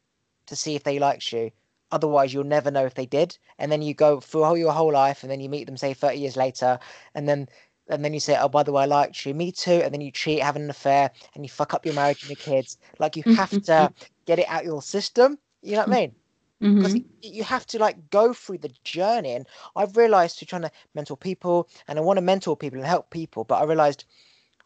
[0.46, 1.50] to see if they liked you.
[1.92, 3.38] Otherwise, you'll never know if they did.
[3.58, 6.18] And then you go through your whole life, and then you meet them, say, thirty
[6.18, 6.78] years later,
[7.14, 7.48] and then
[7.88, 9.80] and then you say, "Oh, by the way, I liked you." Me too.
[9.84, 12.36] And then you cheat, having an affair, and you fuck up your marriage and your
[12.36, 12.78] kids.
[12.98, 13.92] Like you have to
[14.26, 15.38] get it out your system.
[15.62, 16.14] You know what I mean?
[16.60, 17.06] because mm-hmm.
[17.20, 21.16] you have to like go through the journey and i've realized through trying to mentor
[21.16, 24.04] people and i want to mentor people and help people but i realized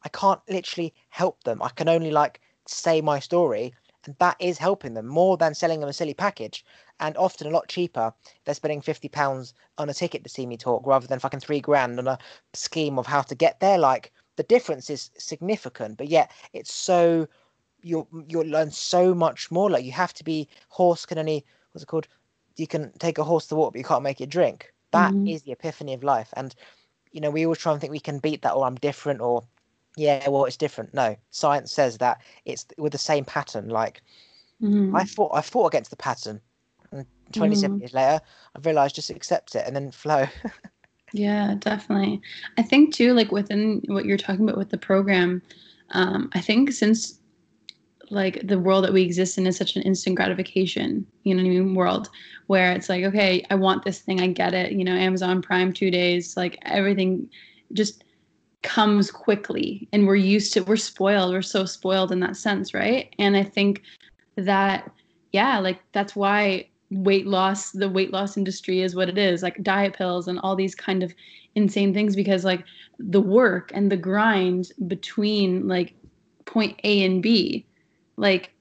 [0.04, 3.72] i can't literally help them i can only like say my story
[4.04, 6.64] and that is helping them more than selling them a silly package
[7.00, 8.12] and often a lot cheaper
[8.44, 11.60] they're spending 50 pounds on a ticket to see me talk rather than fucking three
[11.60, 12.18] grand on a
[12.54, 17.28] scheme of how to get there like the difference is significant but yet it's so
[17.82, 21.82] you'll you'll learn so much more like you have to be horse can only what's
[21.82, 22.08] it called?
[22.56, 24.72] You can take a horse to water, but you can't make it drink.
[24.90, 25.28] That mm-hmm.
[25.28, 26.32] is the epiphany of life.
[26.36, 26.54] And
[27.12, 29.44] you know, we always try and think we can beat that, or I'm different, or
[29.96, 30.92] yeah, well, it's different.
[30.92, 33.68] No, science says that it's with the same pattern.
[33.68, 34.02] Like
[34.60, 34.94] mm-hmm.
[34.94, 36.40] I fought, I fought against the pattern.
[36.92, 37.80] And 27 mm-hmm.
[37.80, 38.20] years later,
[38.54, 40.26] I've realized just accept it and then flow.
[41.12, 42.20] yeah, definitely.
[42.56, 45.42] I think too, like within what you're talking about with the program,
[45.90, 47.18] um, I think since
[48.10, 51.48] like the world that we exist in is such an instant gratification, you know what
[51.48, 52.08] I mean, world
[52.46, 55.72] where it's like, okay, I want this thing, I get it, you know, Amazon Prime
[55.72, 57.28] 2 days, like everything
[57.74, 58.04] just
[58.62, 63.14] comes quickly and we're used to we're spoiled, we're so spoiled in that sense, right?
[63.18, 63.82] And I think
[64.36, 64.90] that
[65.32, 69.62] yeah, like that's why weight loss the weight loss industry is what it is, like
[69.62, 71.12] diet pills and all these kind of
[71.54, 72.64] insane things because like
[72.98, 75.94] the work and the grind between like
[76.44, 77.66] point A and B
[78.16, 78.52] like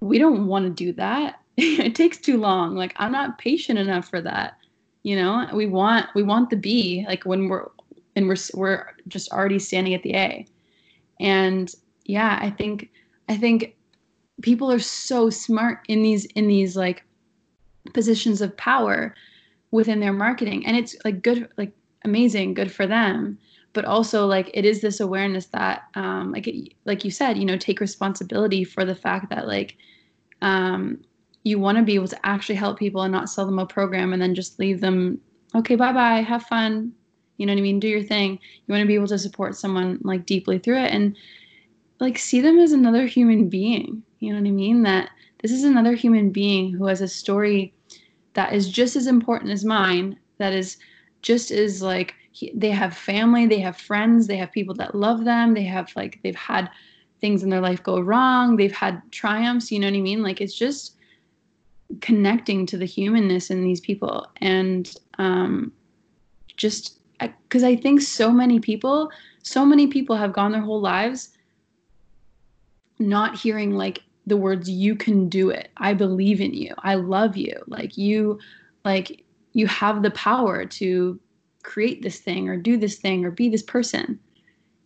[0.00, 1.40] we don't want to do that.
[1.56, 2.74] It takes too long.
[2.74, 4.56] Like i'm not patient enough for that
[5.04, 5.48] you know?
[5.52, 7.68] We want we want the b like when we're
[8.16, 10.46] and we're we're just already standing at the a.
[11.20, 11.72] And
[12.06, 12.90] yeah i think
[13.30, 13.76] i think
[14.42, 17.04] people are so smart in these in these like
[17.92, 19.14] positions of power
[19.70, 20.64] within their marketing.
[20.66, 21.72] And it's like good like
[22.04, 23.38] amazing good for them.
[23.72, 27.44] But also like it is this awareness that um like it, like you said you
[27.44, 29.76] know take responsibility for the fact that like
[30.42, 31.02] um
[31.42, 34.12] you want to be able to actually help people and not sell them a program
[34.12, 35.20] and then just leave them
[35.54, 36.92] okay bye bye have fun.
[37.36, 37.80] You know what i mean?
[37.80, 38.38] Do your thing.
[38.66, 40.92] You want to be able to support someone like deeply through it.
[40.92, 41.16] And
[41.98, 44.04] like see them as another human being.
[44.20, 44.82] You know what i mean?
[44.84, 45.10] That
[45.44, 47.74] this is another human being who has a story
[48.32, 50.78] that is just as important as mine that is
[51.20, 55.26] just as like he, they have family they have friends they have people that love
[55.26, 56.70] them they have like they've had
[57.20, 60.22] things in their life go wrong they've had triumphs you know what i mean?
[60.22, 60.96] Like it's just
[62.00, 65.70] connecting to the humanness in these people and um
[66.56, 69.10] just because I, I think so many people
[69.42, 71.36] so many people have gone their whole lives
[72.98, 75.70] not hearing like the words you can do it.
[75.76, 76.74] I believe in you.
[76.78, 77.54] I love you.
[77.66, 78.38] Like you
[78.84, 81.20] like you have the power to
[81.62, 84.18] create this thing or do this thing or be this person.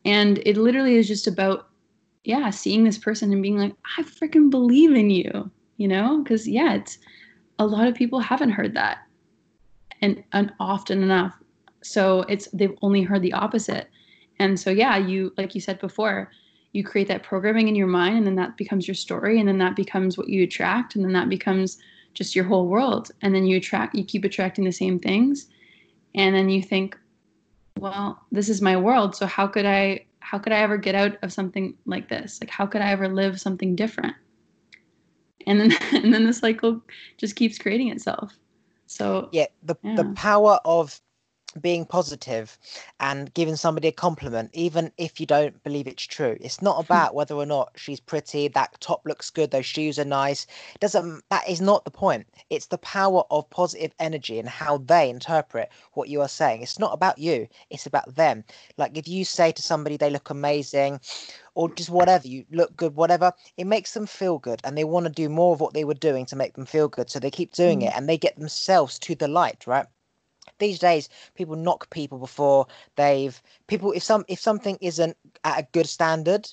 [0.05, 1.69] And it literally is just about
[2.25, 6.21] yeah seeing this person and being like i freaking believe in you you know?
[6.23, 6.99] Because yeah it's
[7.59, 8.99] a lot of people haven't heard that
[10.03, 11.35] and, and often enough.
[11.83, 13.89] So it's they've only heard the opposite.
[14.39, 16.31] And so yeah you like you said before
[16.73, 19.59] you create that programming in your mind and then that becomes your story and then
[19.59, 21.79] that becomes what you attract and then that becomes
[22.15, 23.11] just your whole world.
[23.23, 25.49] And then you attract you keep attracting the same things.
[26.15, 26.97] And then you think
[27.79, 31.17] well this is my world so how could i how could i ever get out
[31.23, 32.39] of something like this?
[32.41, 34.15] Like how could i ever live something different?
[35.47, 36.83] And then and then the cycle
[37.17, 38.37] just keeps creating itself.
[38.87, 39.95] So yeah the yeah.
[39.97, 41.01] the power of
[41.59, 42.59] being positive
[43.01, 46.37] and giving somebody a compliment, even if you don't believe it's true.
[46.41, 46.83] It's not hmm.
[46.83, 50.47] about whether or not she's pretty, that top looks good, those shoes are nice.
[50.75, 52.27] It doesn't that is not the point.
[52.51, 56.63] It's the power of positive energy and how they interpret what you are saying.
[56.63, 58.45] It's not about you, it's about them.
[58.77, 61.01] Like if you say to somebody they look amazing
[61.55, 65.07] or just whatever, you look good, whatever, it makes them feel good and they want
[65.07, 67.11] to do more of what they were doing to make them feel good.
[67.11, 67.89] So they keep doing mm.
[67.89, 69.87] it and they get themselves to the light, right?
[70.59, 72.67] These days people knock people before
[72.97, 76.49] they've people if some if something isn't at a good standard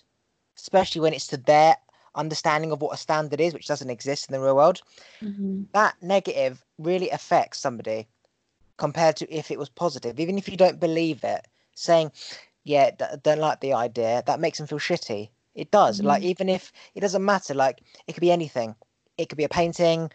[0.57, 1.75] especially when it's to their
[2.15, 4.81] understanding of what a standard is which doesn't exist in the real world
[5.21, 5.63] mm-hmm.
[5.73, 8.07] that negative really affects somebody
[8.77, 12.11] compared to if it was positive even if you don't believe it saying
[12.63, 16.07] yeah d- don't like the idea that makes them feel shitty it does mm-hmm.
[16.07, 18.75] like even if it doesn't matter like it could be anything
[19.17, 20.09] it could be a painting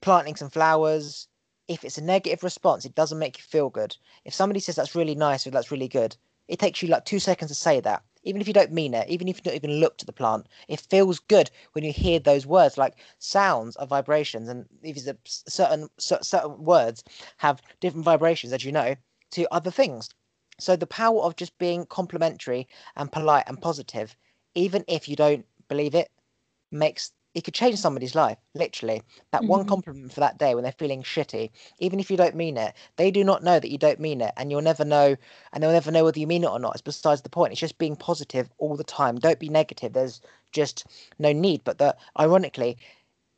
[0.00, 1.28] planting some flowers
[1.68, 3.96] if it's a negative response, it doesn't make you feel good.
[4.24, 6.16] If somebody says that's really nice or that's really good,
[6.48, 8.02] it takes you like two seconds to say that.
[8.22, 10.46] Even if you don't mean it, even if you don't even look to the plant,
[10.68, 12.76] it feels good when you hear those words.
[12.76, 17.04] Like sounds are vibrations, and if it's a certain certain words
[17.36, 18.96] have different vibrations, as you know,
[19.30, 20.10] to other things.
[20.58, 24.16] So the power of just being complimentary and polite and positive,
[24.54, 26.10] even if you don't believe it,
[26.72, 29.02] makes it could change somebody's life literally.
[29.30, 29.50] That mm-hmm.
[29.50, 32.74] one compliment for that day when they're feeling shitty even if you don't mean it
[32.96, 35.14] they do not know that you don't mean it and you'll never know
[35.52, 36.72] and they'll never know whether you mean it or not.
[36.72, 37.52] It's besides the point.
[37.52, 39.18] It's just being positive all the time.
[39.18, 39.92] Don't be negative.
[39.92, 40.22] There's
[40.52, 40.86] just
[41.18, 41.62] no need.
[41.62, 42.78] But that ironically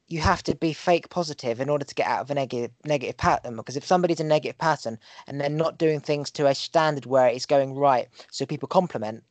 [0.06, 3.16] you have to be fake positive in order to get out of a negative negative
[3.16, 7.04] pattern because if somebody's a negative pattern and they're not doing things to a standard
[7.04, 9.24] where it's going right so people compliment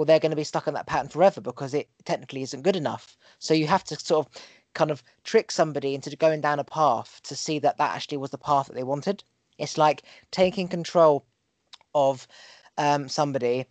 [0.00, 2.74] well, they're going to be stuck in that pattern forever because it technically isn't good
[2.74, 3.18] enough.
[3.38, 7.20] So you have to sort of kind of trick somebody into going down a path
[7.24, 9.22] to see that that actually was the path that they wanted.
[9.58, 11.26] It's like taking control
[11.94, 12.26] of
[12.78, 13.66] um, somebody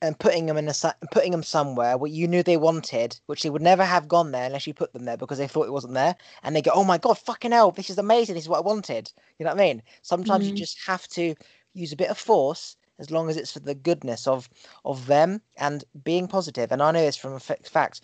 [0.00, 0.74] and putting them in a
[1.10, 4.46] putting them somewhere where you knew they wanted, which they would never have gone there
[4.46, 6.84] unless you put them there because they thought it wasn't there, and they go, "Oh
[6.84, 8.36] my god, fucking hell, this is amazing!
[8.36, 9.82] This is what I wanted." You know what I mean?
[10.02, 10.52] Sometimes mm-hmm.
[10.52, 11.34] you just have to
[11.74, 14.48] use a bit of force as long as it's for the goodness of
[14.84, 16.72] of them and being positive.
[16.72, 18.02] And I know this from fact.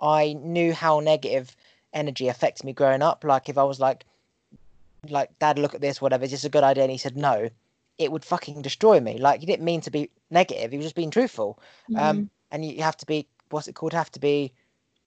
[0.00, 1.56] I knew how negative
[1.92, 3.24] energy affects me growing up.
[3.24, 4.04] Like if I was like,
[5.08, 6.24] like, Dad, look at this, whatever.
[6.24, 6.84] Is this a good idea?
[6.84, 7.48] And he said no.
[7.96, 9.18] It would fucking destroy me.
[9.18, 10.72] Like he didn't mean to be negative.
[10.72, 11.58] He was just being truthful.
[11.90, 12.04] Um, mm-hmm.
[12.04, 13.26] Um, and you have to be.
[13.50, 13.92] What's it called?
[13.92, 14.52] Have to be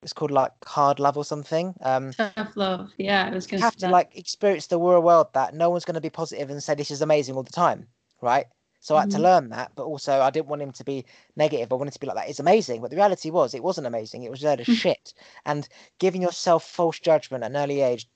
[0.03, 1.73] it's called like hard love or something.
[1.81, 3.29] Um, Tough love, yeah.
[3.31, 5.95] I was going to have to like experience the real world that no one's going
[5.95, 7.87] to be positive and say this is amazing all the time,
[8.21, 8.45] right?
[8.87, 9.21] So I had to Mhm.
[9.21, 11.03] learn that, but also I didn't want him to be
[11.35, 11.73] negative.
[11.73, 12.29] I wanted to be like that.
[12.29, 14.23] It's amazing, but the reality was it wasn't amazing.
[14.23, 14.75] It was a load of Mm.
[14.77, 15.13] shit.
[15.45, 15.67] And
[15.99, 18.07] giving yourself false judgment at an early age,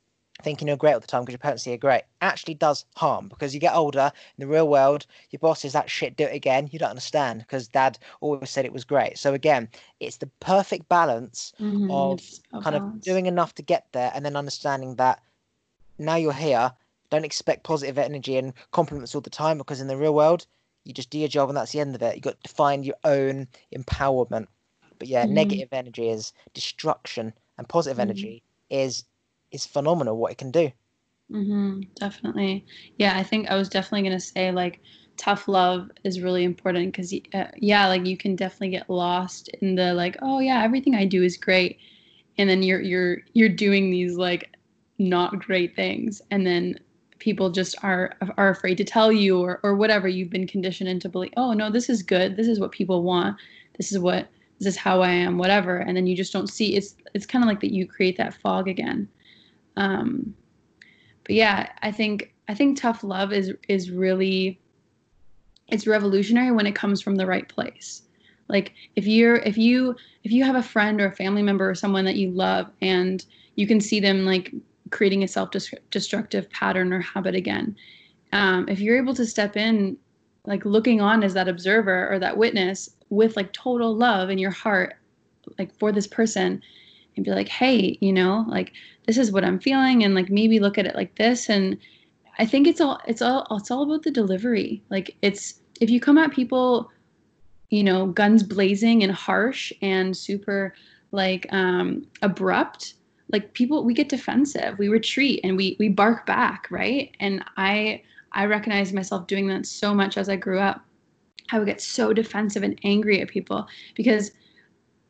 [0.44, 3.28] thinking you're great all the time because your parents say you're great, actually does harm
[3.28, 5.06] because you get older in the real world.
[5.32, 6.16] Your boss is that shit.
[6.16, 6.70] Do it again.
[6.72, 9.18] You don't understand because dad always said it was great.
[9.18, 9.68] So again,
[10.00, 12.22] it's the perfect balance Mhm, of
[12.64, 15.22] kind of doing enough to get there and then understanding that
[16.00, 16.72] now you're here
[17.10, 20.48] don't expect positive energy and compliments all the time because in the real world
[20.86, 22.86] you just do your job and that's the end of it You've got to find
[22.86, 24.48] your own empowerment
[25.00, 25.28] but yeah Mhm.
[25.28, 28.00] negative energy is destruction and positive Mhm.
[28.00, 29.06] energy is
[29.52, 30.72] is phenomenal what it can do
[31.30, 32.66] hmm definitely.
[32.98, 34.82] Yeah, I think I was definitely gonna say like
[35.18, 39.76] tough love is really important because uh, yeah, like you can definitely get lost in
[39.76, 41.80] the like, oh yeah, everything I do is great,
[42.38, 44.56] and then you're you're you're doing these like
[45.00, 46.80] not great things, and then
[47.22, 51.08] people just are are afraid to tell you or or whatever you've been conditioned into
[51.08, 51.34] believe.
[51.38, 52.36] Oh no, this is good.
[52.36, 53.38] This is what people want.
[53.78, 54.28] This is what
[54.60, 55.38] this is how I am.
[55.38, 56.76] Whatever, and then you just don't see.
[56.76, 57.72] It's it's kind of like that.
[57.72, 59.08] You create that fog again.
[59.78, 60.36] Um,
[61.24, 64.60] but yeah i think i think tough love is is really
[65.70, 68.04] it's revolutionary when it comes from the right place
[68.48, 71.76] like if you're if you if you have a friend or a family member or
[71.76, 74.54] someone that you love and you can see them like
[74.92, 77.76] creating a self-destructive pattern or habit again.
[78.34, 79.98] Um, if you're able to step in
[80.46, 84.52] like looking on as that observer or that witness with like total love in your
[84.52, 84.96] heart
[85.60, 86.62] like for this person
[87.16, 88.72] and be like hey you know like
[89.06, 91.50] this is what i'm feeling and like maybe look at it like this.
[91.50, 91.78] And
[92.40, 94.84] i think it's all it's all it's all about the delivery.
[94.90, 96.90] Like it's if you come at people
[97.70, 100.74] you know guns blazing and harsh and super
[101.12, 102.96] like um abrupt
[103.32, 107.16] like people we get defensive we retreat and we we bark back right?
[107.20, 108.02] And i
[108.34, 110.82] i recognize myself doing that so much as i grew up.
[111.52, 114.32] I would get so defensive and angry at people because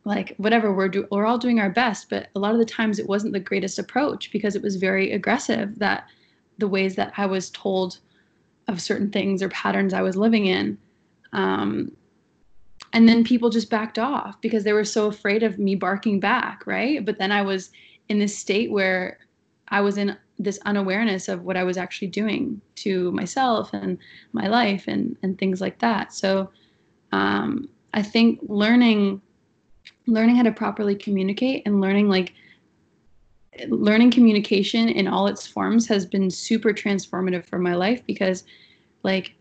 [0.04, 3.00] like whatever we're do we're all doing our best but a lot of the times
[3.00, 6.08] it wasn't the greatest approach because it was very aggressive that
[6.58, 8.00] the ways that i was told
[8.68, 10.78] of certain things or patterns i was living in
[11.34, 11.92] um,
[12.94, 16.66] and then people just backed off because they were so afraid of me barking back
[16.66, 17.06] right?
[17.06, 17.70] But then i was
[18.12, 19.18] in this state where
[19.70, 23.98] i was in this unawareness of what i was actually doing to myself and
[24.34, 26.14] my life and and things like that.
[26.14, 26.52] So
[27.12, 29.22] um, i think learning
[30.08, 32.34] learning how to properly communicate and learning like
[33.68, 38.44] learning communication in all its forms has been super transformative for my life because
[39.04, 39.36] like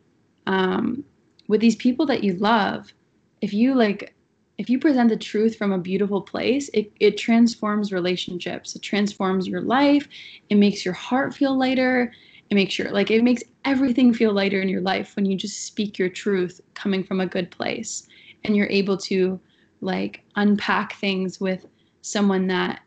[0.46, 1.04] um
[1.48, 2.92] with these people that you love
[3.40, 4.14] if you like
[4.60, 8.76] if you present the truth from a beautiful place it, it transforms relationships.
[8.76, 10.06] It transforms your life.
[10.50, 12.12] It makes your heart feel lighter.
[12.50, 15.64] It makes your like it makes everything feel lighter in your life when you just
[15.64, 18.06] speak your truth coming from a good place.
[18.44, 19.40] And you're able to
[19.80, 21.64] like unpack things with
[22.02, 22.82] someone that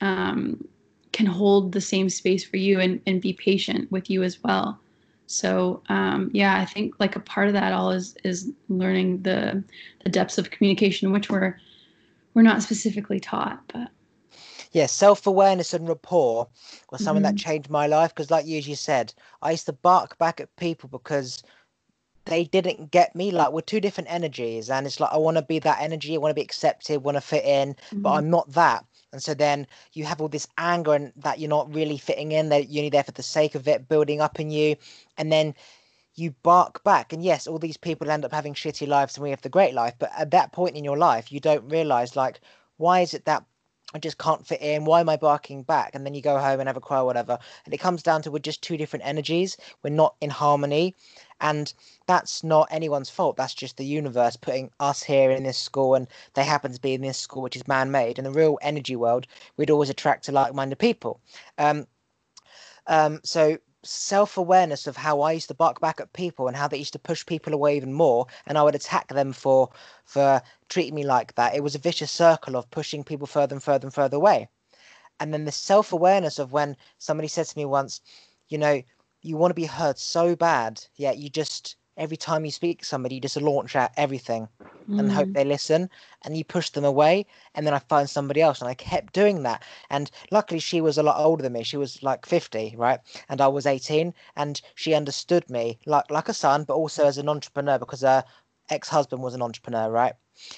[0.00, 0.66] um,
[1.12, 4.80] can hold the same space for you and, and be patient with you as well
[5.28, 9.62] so um, yeah i think like a part of that all is is learning the
[10.02, 11.54] the depths of communication which we're
[12.34, 13.90] we're not specifically taught but
[14.72, 16.48] yeah self-awareness and rapport
[16.90, 17.26] was something Mhm.
[17.28, 19.12] that changed my life because like you as you said
[19.42, 21.42] i used to bark back at people because
[22.24, 25.42] they didn't get me like we're two different energies and it's like i want to
[25.42, 28.16] be that energy i want to be accepted want to fit in but Mhm.
[28.18, 31.72] i'm not that and so then you have all this anger and that you're not
[31.74, 34.50] really fitting in that you're only there for the sake of it building up in
[34.50, 34.76] you
[35.16, 35.54] and then
[36.14, 39.30] you bark back and yes all these people end up having shitty lives and we
[39.30, 42.40] have the great life but at that point in your life you don't realize like
[42.76, 43.44] why is it that
[43.94, 44.84] I just can't fit in.
[44.84, 45.94] Why am I barking back?
[45.94, 47.38] And then you go home and have a cry whatever.
[47.64, 49.56] And it comes down to we're just two different energies.
[49.82, 50.94] We're not in harmony.
[51.40, 51.72] And
[52.06, 53.36] that's not anyone's fault.
[53.36, 55.94] That's just the universe putting us here in this school.
[55.94, 58.18] And they happen to be in this school, which is man made.
[58.18, 61.20] In the real energy world, we'd always attract to like minded people.
[61.58, 61.86] Um,
[62.86, 66.68] um, so self awareness of how I used to bark back at people and how
[66.68, 69.70] they used to push people away even more, and I would attack them for
[70.04, 71.54] for treating me like that.
[71.54, 74.48] It was a vicious circle of pushing people further and further and further away.
[75.20, 78.00] And then the self awareness of when somebody said to me once,
[78.48, 78.82] you know,
[79.22, 82.84] you want to be heard so bad, yet you just every time you speak to
[82.86, 84.48] somebody, you just launch out everything
[84.96, 85.34] and hope Mm.
[85.34, 85.90] they listen
[86.24, 89.42] and you push them away and then i find somebody else and i kept doing
[89.42, 89.62] that.
[89.90, 91.62] And luckily she was a lot older than me.
[91.62, 93.00] She was like 50 right?
[93.28, 97.18] And i was 18 and she understood me like like a son but also as
[97.18, 98.24] an entrepreneur because her
[98.70, 100.14] ex-husband was an entrepreneur right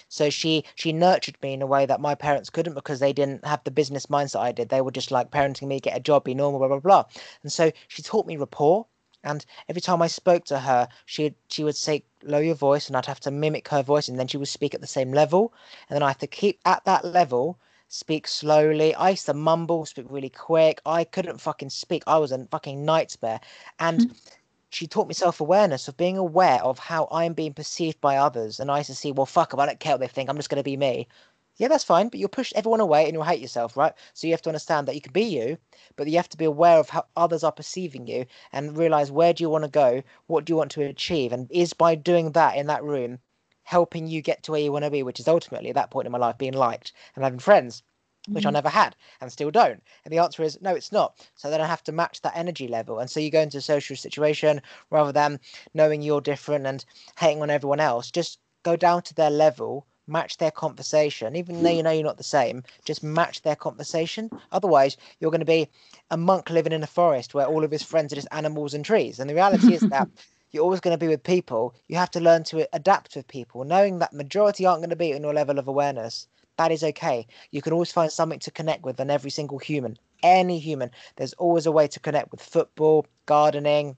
[0.09, 3.45] so she she nurtured me in a way that my parents couldn't because they didn't
[3.45, 6.25] have the business mindset i did they were just like parenting me get a job
[6.25, 7.05] be normal blah blah blah
[7.43, 8.87] and so she taught me rapport
[9.23, 12.97] And every time I spoke to her, she she would say lower your voice, and
[12.97, 15.53] I'd have to mimic her voice, and then she would speak at the same level,
[15.89, 17.59] and then I have to keep at that level,
[17.89, 18.95] speak slowly.
[18.95, 20.81] I used to mumble, speak really quick.
[20.87, 22.03] I couldn't fucking speak.
[22.07, 23.41] I was a fucking nightmare,
[23.79, 24.01] and.
[24.01, 24.40] Mm-hmm
[24.71, 28.61] she taught me self awareness of being aware of how I'm being perceived by others.
[28.61, 30.49] And I used to see, well, fuck, I don't care what they think, I'm just
[30.49, 31.09] going to be me.
[31.57, 33.93] Yeah, that's fine, but you'll push everyone away and you'll hate yourself, right?
[34.15, 35.59] So you have to understand that you can be you,
[35.97, 39.35] but you have to be aware of how others are perceiving you and realize where
[39.35, 40.03] do you want to go?
[40.27, 41.33] What do you want to achieve?
[41.33, 43.19] And is by doing that in that room
[43.65, 46.07] helping you get to where you want to be, which is ultimately at that point
[46.07, 47.83] in my life being liked and having friends
[48.29, 48.55] which I mm-hmm.
[48.55, 49.83] never had and still don't?
[50.05, 51.27] And the answer is no, it's not.
[51.35, 52.99] So then I have to match that energy level.
[52.99, 54.61] And so you go into a social situation
[54.91, 55.41] rather than
[55.75, 56.85] knowing you're different and
[57.19, 61.71] hating on everyone else, just go down to their level, match their conversation, even though
[61.71, 64.31] you know you're not the same, just match their conversation.
[64.53, 65.69] Otherwise, you're going to be
[66.11, 68.85] a monk living in a forest where all of his friends are just animals and
[68.85, 69.19] trees.
[69.19, 70.09] And the reality is that
[70.51, 71.75] you're always going to be with people.
[71.89, 75.13] You have to learn to adapt with people, knowing that majority aren't going to be
[75.13, 76.27] in your level of awareness
[76.61, 77.27] that is okay.
[77.53, 79.97] You can always find something to connect with in every single human.
[80.23, 80.91] Any human.
[81.17, 83.97] There's always a way to connect with football, gardening,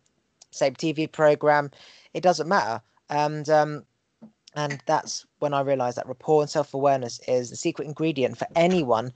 [0.52, 1.72] same TV program.
[2.14, 2.80] It doesn't matter.
[3.10, 3.84] And um,
[4.54, 8.46] and that's when I realized that rapport and self awareness is the secret ingredient for
[8.54, 9.12] anyone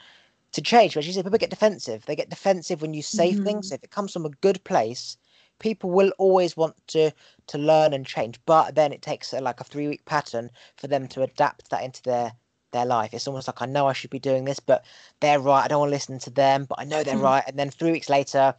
[0.51, 0.97] to change.
[0.97, 2.05] As you say, people get defensive.
[2.05, 3.45] They get defensive when you say mm-hmm.
[3.45, 3.71] things.
[3.71, 5.19] If it comes from a good place,
[5.61, 7.13] people will always want to
[7.47, 8.41] to learn and change.
[8.45, 11.85] But then it takes a, like a three week pattern for them to adapt that
[11.85, 12.33] into their
[12.73, 13.13] their life.
[13.13, 14.85] It's almost like I know I should be doing this, but
[15.21, 15.65] they're right.
[15.65, 17.23] I don't want to listen to them, but I know they're mm.
[17.23, 17.45] right.
[17.47, 18.55] And then three weeks later,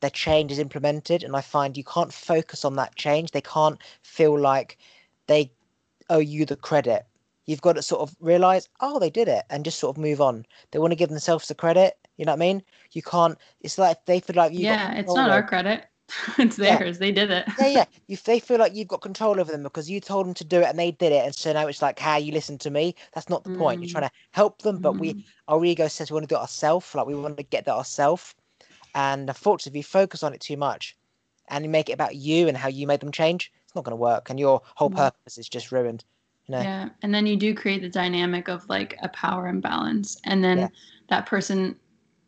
[0.00, 3.30] the change is implemented, and I find you can't focus on that change.
[3.30, 4.78] They can't feel like
[5.28, 5.52] they
[6.10, 7.06] owe you the credit.
[7.46, 10.20] You've got to sort of realize, oh, they did it, and just sort of move
[10.20, 10.44] on.
[10.70, 11.96] They want to give themselves the credit.
[12.16, 12.62] You know what I mean?
[12.92, 13.38] You can't.
[13.60, 14.60] It's like they feel like you.
[14.60, 15.86] Yeah, it's not our credit.
[16.38, 16.96] it's theirs.
[16.96, 17.00] Yeah.
[17.00, 17.46] They did it.
[17.58, 17.84] yeah, yeah.
[18.06, 20.60] You, they feel like you've got control over them because you told them to do
[20.60, 22.94] it and they did it, and so now it's like, how you listen to me.
[23.14, 23.58] That's not the mm.
[23.58, 23.82] point.
[23.82, 25.00] You're trying to help them, but mm.
[25.00, 26.94] we, our ego says we want to do it ourselves.
[26.94, 28.34] Like we want to get that ourselves,
[28.94, 30.96] and unfortunately, if you focus on it too much,
[31.48, 33.92] and you make it about you and how you made them change, it's not going
[33.92, 34.96] to work, and your whole mm.
[34.96, 36.04] purpose is just ruined.
[36.46, 36.62] You know?
[36.62, 40.58] Yeah, and then you do create the dynamic of like a power imbalance, and then
[40.58, 40.68] yeah.
[41.08, 41.76] that person,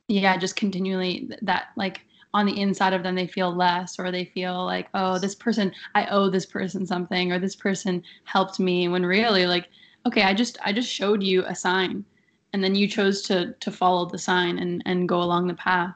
[0.08, 2.02] yeah, just continually that like
[2.34, 5.72] on the inside of them they feel less or they feel like oh this person
[5.94, 9.68] i owe this person something or this person helped me when really like
[10.04, 12.04] okay i just i just showed you a sign
[12.52, 15.94] and then you chose to to follow the sign and and go along the path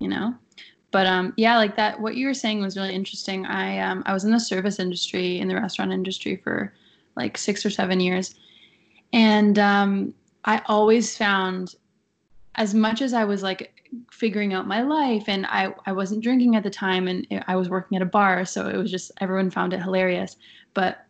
[0.00, 0.34] you know?
[0.90, 3.46] But um yeah like that what you were saying was really interesting.
[3.46, 6.74] I um i was in the service industry in the restaurant industry for
[7.16, 8.34] like six or seven years
[9.12, 10.14] and um
[10.44, 11.74] i always found
[12.54, 13.79] as much as i was like
[14.10, 17.68] figuring out my life and I, I wasn't drinking at the time and I was
[17.68, 20.36] working at a bar so it was just everyone found it hilarious.
[20.74, 21.04] But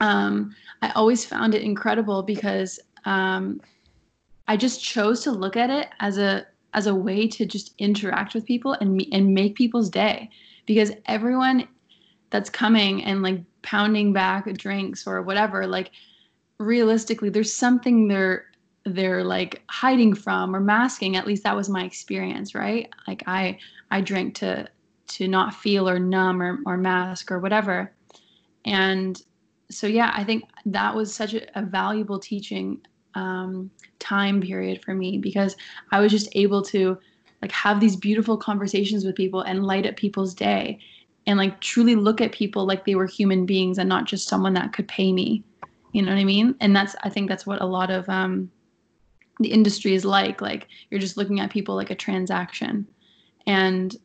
[0.00, 3.60] um, I always found it incredible because um,
[4.48, 8.34] I just chose to look at it as a as a way to just interact
[8.34, 10.28] with people and and make people's day.
[10.66, 11.68] Because everyone
[12.30, 15.90] that's coming and like pounding back drinks or whatever like
[16.58, 18.46] realistically there's something they're
[18.86, 22.90] they're like hiding from or masking at least that was my experience right?
[23.06, 23.58] Like i
[23.90, 24.68] i drank to
[25.06, 27.92] to not feel or numb or, or mask or whatever.
[28.64, 29.20] And
[29.70, 32.80] so yeah i think that was such a, a valuable teaching
[33.14, 35.56] um, time period for me because
[35.92, 36.98] i was just able to
[37.42, 40.78] like have these beautiful conversations with people and light up people's day
[41.26, 44.52] and like truly look at people like they were human beings and not just someone
[44.54, 45.42] that could pay me.
[45.92, 46.54] You know what i mean?
[46.60, 48.50] And that's i think that's what a lot of um,
[49.40, 52.86] the industry is like like you're just looking at people like a transaction.
[53.46, 53.96] And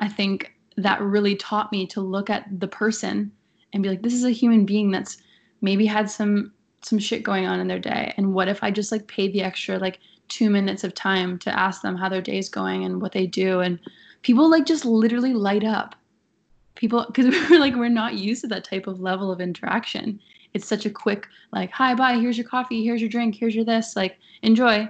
[0.00, 3.32] i think that really taught me to look at the person
[3.72, 5.18] and be like this is a human being that's
[5.60, 8.14] maybe had some some shit going on in their day.
[8.16, 11.58] And what if i just like paid the extra like two minutes of time to
[11.58, 13.60] ask them how their day's going and what they do?
[13.60, 13.78] And
[14.22, 15.94] people like just literally light up
[16.78, 20.18] people because we're like we're not used to that type of level of interaction.
[20.54, 23.66] It's such a quick like hi bye here's your coffee here's your drink here's your
[23.66, 24.88] this like enjoy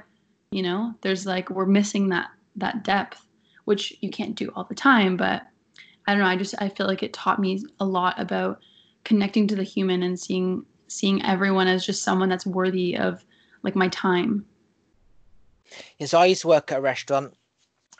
[0.51, 0.95] you know?
[1.03, 3.27] There's like we're missing that that depth
[3.65, 5.43] which you can't do all the time but
[6.07, 8.59] i don't know i just i feel like it taught me a lot about
[9.05, 13.25] connecting to the human and seeing seeing everyone as just someone that's worthy of
[13.63, 14.45] like my time.
[15.99, 17.35] Yeah so i used to work at a restaurant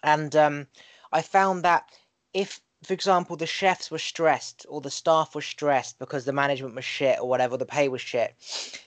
[0.03, 0.67] and um
[1.13, 1.85] i found that
[2.33, 6.75] if for example, the chefs were stressed or the staff were stressed because the management
[6.75, 8.35] was shit or whatever, the pay was shit,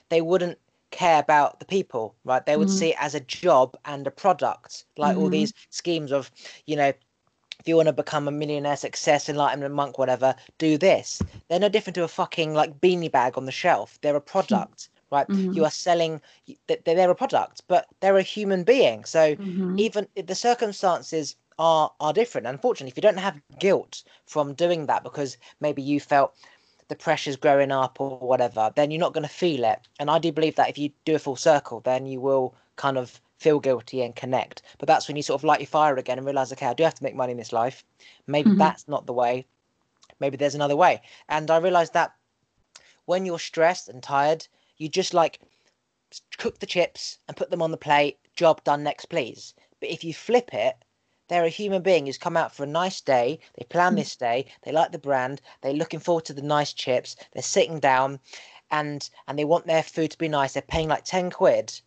[0.08, 0.58] they wouldn't
[0.90, 2.44] care about the people, right?
[2.44, 2.76] They would mm-hmm.
[2.76, 5.22] see it as a job and a product, like mm-hmm.
[5.22, 6.30] all these schemes of,
[6.66, 6.92] you know,
[7.62, 11.22] if you want to become a millionaire, success, enlightenment monk, whatever, do this.
[11.48, 13.98] They're no different to a fucking like beanie bag on the shelf.
[14.00, 15.28] They're a product, right?
[15.28, 15.54] Mhm.
[15.54, 16.20] You are selling.
[16.46, 19.04] th- They're a product, but they're a human being.
[19.04, 19.78] So Mhm.
[19.78, 22.48] even if the circumstances are are different.
[22.48, 26.34] Unfortunately, if you don't have guilt from doing that because maybe you felt
[26.88, 29.78] the pressures growing up or whatever, then you're not going to feel it.
[30.00, 32.98] And I do believe that if you do a full circle, then you will kind
[32.98, 34.62] of feel guilty and connect.
[34.78, 36.82] But that's when you sort of light your fire again and realize, okay, I do
[36.82, 37.84] have to make money in this life.
[38.26, 38.58] Maybe Mhm.
[38.58, 39.46] that's not the way.
[40.18, 41.00] Maybe there's another way.
[41.28, 42.12] And I realized that
[43.04, 44.48] when you're stressed and tired,
[44.78, 45.40] you just like
[46.38, 48.18] cook the chips and put them on the plate.
[48.34, 48.82] Job done.
[48.82, 49.54] Next, please.
[49.80, 50.76] But if you flip it,
[51.32, 53.40] they're a human being who's come out for a nice day.
[53.56, 53.96] They plan Mm.
[53.96, 54.46] this day.
[54.62, 55.40] They like the brand.
[55.62, 57.16] They're looking forward to the nice chips.
[57.32, 58.20] They're sitting down,
[58.70, 60.52] and and they want their food to be nice.
[60.52, 61.80] They're paying like ten quid,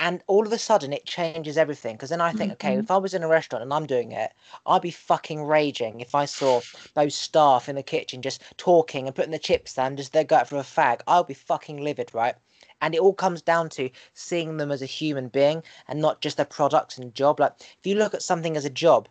[0.00, 1.96] and all of a sudden it changes everything.
[1.96, 2.80] Because then I think, okay, Mhm.
[2.80, 4.32] if I was in a restaurant and I'm doing it,
[4.66, 6.62] I'd be fucking raging if I saw
[6.94, 10.36] those staff in the kitchen just talking and putting the chips down, just they go
[10.36, 11.00] out for a fag.
[11.06, 12.36] I'll be fucking livid, right?
[12.84, 16.40] And it all comes down to seeing them as a human being and not just
[16.40, 17.40] a product and job.
[17.40, 19.08] Like if you look at something as a job,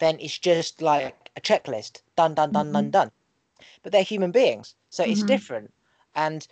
[0.00, 2.90] then it's just like a checklist, done, done, done, done, Mhm.
[2.90, 3.12] done.
[3.82, 5.24] But they're human beings, so it's Mhm.
[5.24, 5.72] different.
[6.14, 6.46] And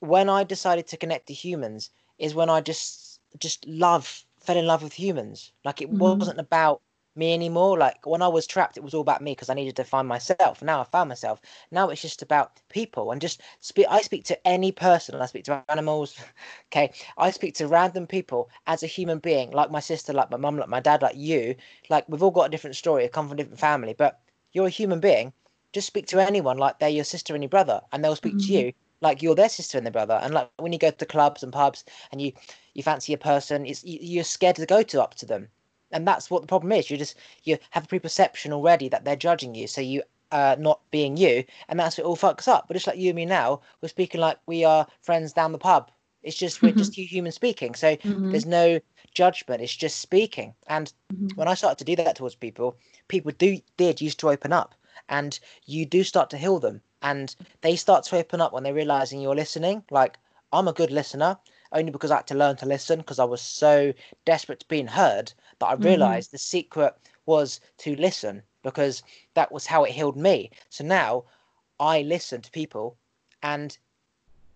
[0.00, 4.66] when I decided to connect to humans, is when I just just love fell in
[4.66, 5.52] love with humans.
[5.64, 6.28] Like it Mhm.
[6.28, 6.82] wasn't about
[7.16, 7.78] me anymore.
[7.78, 10.06] Like when I was trapped, it was all about me because I needed to find
[10.08, 10.62] myself.
[10.62, 11.40] Now I found myself.
[11.70, 13.86] Now it's just about people and just speak.
[13.88, 15.14] I speak to any person.
[15.16, 16.16] I speak to animals.
[16.72, 20.36] Okay, I speak to random people as a human being, like my sister, like my
[20.36, 21.54] mum, like my dad, like you.
[21.88, 23.04] Like we've all got a different story.
[23.04, 24.20] I come from a different family, but
[24.52, 25.32] you're a human being.
[25.72, 28.52] Just speak to anyone like they're your sister and your brother, and they'll speak to
[28.52, 28.52] Mhm.
[28.52, 30.14] you like you're their sister and their brother.
[30.22, 32.32] And like when you go to clubs and pubs and you
[32.74, 35.50] you fancy a person, it's you- you're scared to go to up to them,
[35.92, 36.90] and that's what the problem is.
[36.90, 40.80] You just you have a preperception already that they're judging you, so you uh not
[40.90, 42.66] being you, and that's what all fucks up.
[42.68, 45.58] But just like you and me now, we're speaking like we are friends down the
[45.58, 45.90] pub.
[46.22, 48.30] It's just we're just two humans speaking, so Mhm.
[48.30, 48.80] there's no
[49.14, 49.62] judgment.
[49.62, 50.54] It's just speaking.
[50.66, 51.36] And Mhm.
[51.36, 52.76] when I started to do that towards people,
[53.08, 54.74] people do did used to open up,
[55.08, 58.74] and you do start to heal them, and they start to open up when they're
[58.74, 59.84] realizing you're listening.
[59.90, 60.18] Like
[60.52, 61.38] I'm a good listener,
[61.72, 63.92] only because I had to learn to listen because I was so
[64.24, 65.84] desperate to being heard that I Mhm.
[65.84, 66.94] realized the secret
[67.26, 69.02] was to listen because
[69.34, 70.50] that was how it healed me.
[70.70, 71.24] So now
[71.78, 72.96] I listen to people,
[73.42, 73.76] and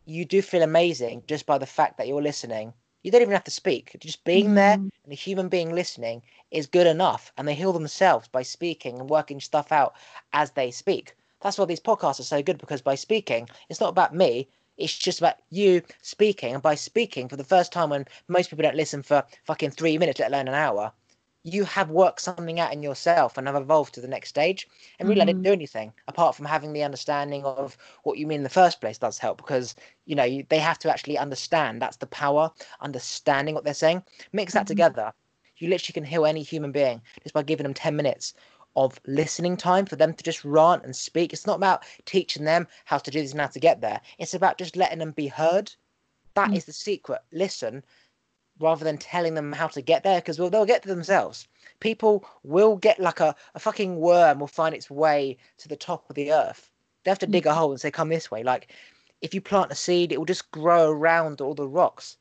[0.06, 2.72] you do feel amazing just by the fact that you're listening.
[3.02, 3.96] You don't even have to speak.
[4.00, 4.90] Just being there Mhm.
[5.04, 7.32] and a human being listening is good enough.
[7.36, 9.94] And they heal themselves by speaking and working stuff out
[10.32, 11.14] as they speak.
[11.40, 14.48] That's why these podcasts are so good because by speaking, it's not about me.
[14.80, 16.54] It's just about you speaking.
[16.54, 19.98] And by speaking for the first time, when most people don't listen for fucking three
[19.98, 20.92] minutes, let alone an hour,
[21.44, 24.66] you have worked something out in yourself and have evolved to the next stage.
[24.98, 28.38] And really, I didn't do anything apart from having the understanding of what you mean
[28.40, 29.74] in the first place does help because
[30.06, 31.80] you know you, they have to actually understand.
[31.82, 32.50] That's the power,
[32.80, 34.04] understanding what they're saying.
[34.32, 34.66] Mix that Mhm.
[34.66, 35.12] together.
[35.58, 38.34] You literally can heal any human being just by giving them 10 minutes
[38.76, 41.32] of listening time for them to just rant and speak.
[41.32, 44.00] It's not about teaching them how to do this and how to get there.
[44.18, 45.72] It's about just letting them be heard.
[46.34, 46.56] That Mm.
[46.56, 47.22] is the secret.
[47.32, 47.82] Listen
[48.60, 51.48] rather than telling them how to get there because well, they'll get to themselves.
[51.80, 56.08] People will get like a, a fucking worm will find its way to the top
[56.08, 56.70] of the earth.
[57.02, 58.42] They have to dig a hole and say, come this way.
[58.42, 58.72] Like
[59.22, 62.16] if you plant a seed, it will just grow around all the rocks.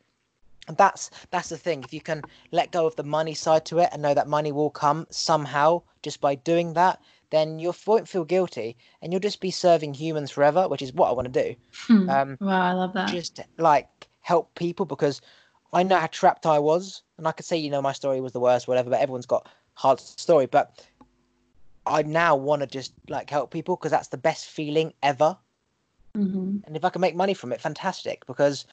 [0.70, 1.84] And that's that's the thing.
[1.84, 4.52] If you can let go of the money side to it and know that money
[4.52, 7.02] will come somehow just by doing that,
[7.32, 11.10] then you won't feel guilty and you'll just be serving humans forever, which is what
[11.10, 11.56] I want to do.
[11.88, 12.10] Hmm.
[12.10, 13.12] Um, wow, I love that.
[13.12, 13.90] just like
[14.22, 15.22] help people because
[15.74, 18.34] I know how trapped I was, and I could say you know my story was
[18.34, 18.92] the worst, whatever.
[18.92, 20.46] But everyone's got hard story.
[20.46, 20.80] But
[21.88, 25.36] I now want to just like help people because that's the best feeling ever.
[26.16, 28.24] hmm And if I can make money from it, fantastic.
[28.28, 28.66] Because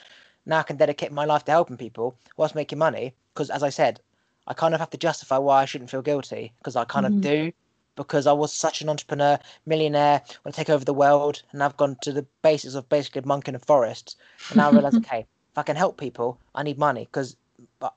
[0.46, 3.14] now I can dedicate my life to helping people whilst making money.
[3.34, 4.00] Because as I said,
[4.46, 7.16] I kind of have to justify why I shouldn't feel guilty because I kind Mhm.
[7.16, 7.52] of do.
[7.96, 11.76] Because I was such an entrepreneur, millionaire, want to take over the world, and I've
[11.78, 14.16] gone to the basis of basically a monk in a forest.
[14.50, 17.36] And now I realize, okay, if I can help people, I need money because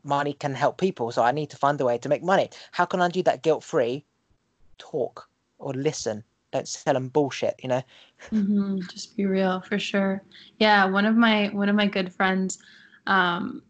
[0.04, 1.12] money can help people.
[1.12, 2.50] So I need to find a way to make money.
[2.72, 4.06] How can I do that guilt free?
[4.78, 6.24] Talk or listen.
[6.52, 7.84] Don't sell them bullshit, you know?
[8.30, 10.24] hmm Just be real for sure.
[10.60, 12.60] Yeah, one of my one of my good friends,
[13.08, 13.62] um,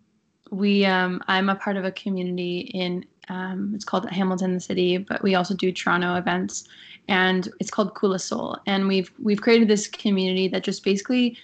[0.52, 4.98] we um, I'm a part of a community in um, it's called Hamilton the City,
[4.98, 6.68] but we also do Toronto events,
[7.08, 11.38] and it's called Kula Soul, and we've we've created this community that just basically.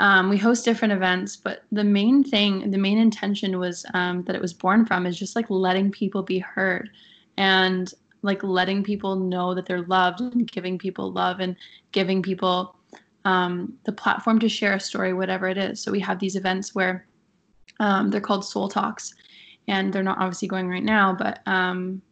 [0.00, 4.36] Um, we host different events, but the main thing, the main intention was um, that
[4.36, 6.88] it was born from is just like letting people be heard,
[7.36, 7.92] and
[8.28, 11.56] like letting people know that they're loved and giving people love and
[11.92, 12.76] giving people
[13.24, 15.80] um, the platform to share a story, whatever it is.
[15.80, 17.06] So we have these events where
[17.80, 19.14] um, they're called Soul Talks,
[19.66, 22.02] and they're not obviously going right now, but um,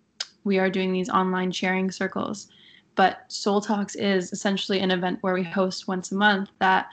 [0.44, 2.48] we are doing these online sharing circles.
[2.94, 6.86] But Soul Talks is essentially an event where we host once a month that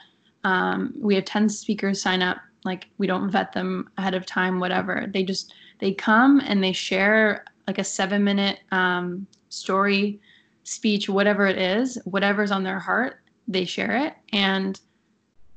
[0.44, 2.36] um, we have 10 speakers sign up.
[2.64, 5.06] Like we don't vet them ahead of time, whatever.
[5.08, 10.20] They just, they come and they share like a seven minute um, story,
[10.64, 14.14] speech, whatever it is, whatever's on their heart, they share it.
[14.32, 14.80] And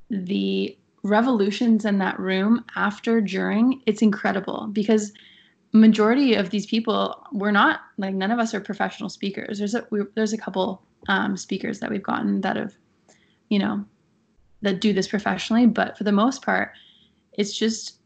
[0.09, 5.13] the revolutions in that room after, during, it's incredible because
[5.73, 9.85] majority of these people we're not like none of us are professional speakers there's a
[9.91, 12.73] we, there's a couple um, speakers that we've gotten that have
[13.49, 13.83] you know
[14.61, 16.71] that do this professionally but for the most part
[17.33, 17.96] it's just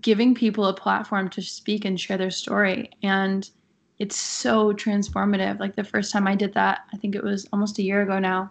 [0.00, 2.90] giving people a platform to speak and share their story.
[3.02, 3.48] And
[3.98, 5.58] it's so transformative.
[5.60, 8.18] Like the first time i did that i think it was almost a year ago
[8.18, 8.50] now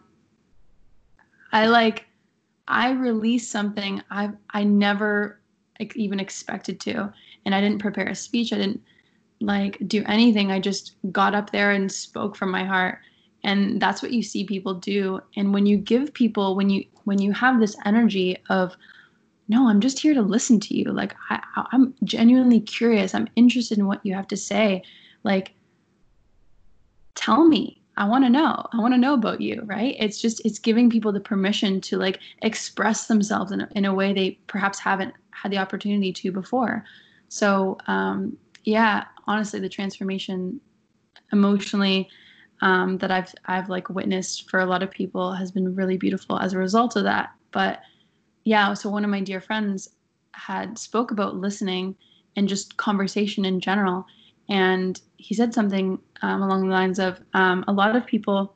[1.52, 2.06] i like
[2.68, 5.40] i released something i i never
[5.96, 7.12] even expected to.
[7.46, 8.54] And i didn't prepare a speech.
[8.54, 8.82] I didn't
[9.42, 10.52] like do anything.
[10.52, 13.00] I just got up there and spoke from my heart.
[13.44, 15.20] And that's what you see people do.
[15.36, 18.76] And when you give people when you when you have this energy of
[19.48, 20.86] no i'm just here to listen to you.
[20.92, 21.42] Like I,
[21.72, 23.14] i'm genuinely curious.
[23.14, 24.84] I'm interested in what you have to say.
[25.24, 25.54] Like
[27.16, 27.82] tell me.
[27.98, 28.66] I want to know.
[28.74, 29.96] I want to know about you right?
[29.98, 33.94] It's just it's giving people the permission to like express themselves in a, in a
[33.94, 36.84] way they perhaps haven't had the opportunity to before.
[37.30, 40.60] So um yeah honestly the transformation
[41.32, 42.10] emotionally
[42.62, 46.40] um, that I've I've like witnessed for a lot of people has been really beautiful
[46.40, 47.32] as a result of that.
[47.52, 47.82] But
[48.46, 49.90] yeah, so one of my dear friends
[50.32, 51.96] had spoke about listening
[52.38, 54.06] and just conversation in general,
[54.48, 58.56] and he said something um, along the lines of um, a lot of people,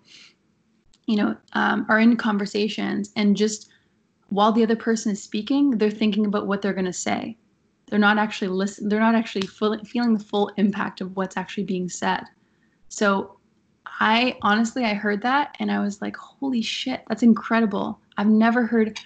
[1.07, 3.69] you know, um, are in conversations and just
[4.29, 7.35] while the other person is speaking, they're thinking about what they're going to say.
[7.87, 8.87] They're not actually listen.
[8.87, 12.23] They're not actually full, feeling the full impact of what's actually being said.
[12.89, 13.39] So
[13.99, 17.99] I honestly I heard that and I was like, holy shit, that's incredible.
[18.17, 18.99] I've never heard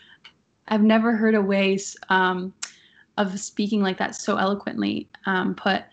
[0.67, 1.77] I've never heard a way
[2.09, 2.53] um,
[3.17, 5.83] of speaking like that so eloquently um, put,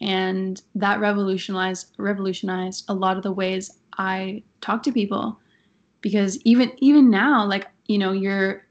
[0.00, 5.38] and that revolutionized revolutionized a lot of the ways I talk to people,
[6.00, 8.66] because even even now, like you know, you're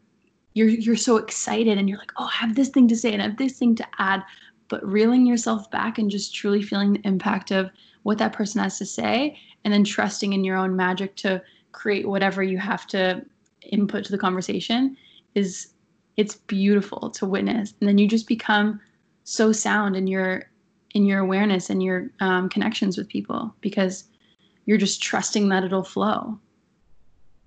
[0.54, 3.22] you're you're so excited and you're like, oh, I have this thing to say and
[3.22, 4.24] I have this thing to add,
[4.68, 7.70] but reeling yourself back and just truly feeling the impact of
[8.04, 11.42] what that person has to say and then trusting in your own magic to
[11.72, 13.24] create whatever you have to
[13.64, 14.96] input to the conversation
[15.36, 15.74] is
[16.18, 18.80] it's beautiful to witness and then you just become
[19.24, 20.50] so sound in your
[20.96, 24.06] in your awareness and your um, connections with people because
[24.66, 26.40] you're just trusting that it'll flow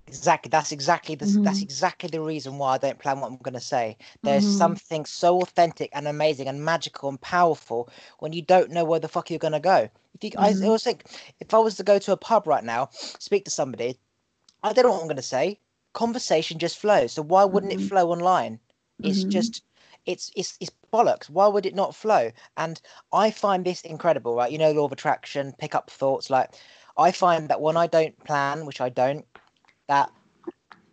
[0.07, 0.49] Exactly.
[0.49, 1.43] That's exactly the mm-hmm.
[1.43, 3.97] that's exactly the reason why I don't plan what I'm going to say.
[4.21, 4.57] There's mm-hmm.
[4.57, 9.07] something so authentic and amazing and magical and powerful when you don't know where the
[9.07, 9.89] fuck you're going to go.
[10.13, 10.63] If you, mm-hmm.
[10.63, 11.05] I always think
[11.39, 13.97] if I was to go to a pub right now, speak to somebody,
[14.61, 15.59] I don't know what I'm going to say.
[15.93, 17.13] Conversation just flows.
[17.13, 17.87] So why wouldn't it mm-hmm.
[17.87, 18.59] flow online?
[18.99, 19.29] It's mm-hmm.
[19.29, 19.63] just
[20.05, 21.29] it's it's it's bollocks.
[21.29, 22.31] Why would it not flow?
[22.57, 22.81] And
[23.11, 24.51] I find this incredible, right?
[24.51, 26.29] You know, law of attraction, pick up thoughts.
[26.29, 26.51] Like
[26.97, 29.25] I find that when I don't plan, which I don't,
[29.87, 30.11] that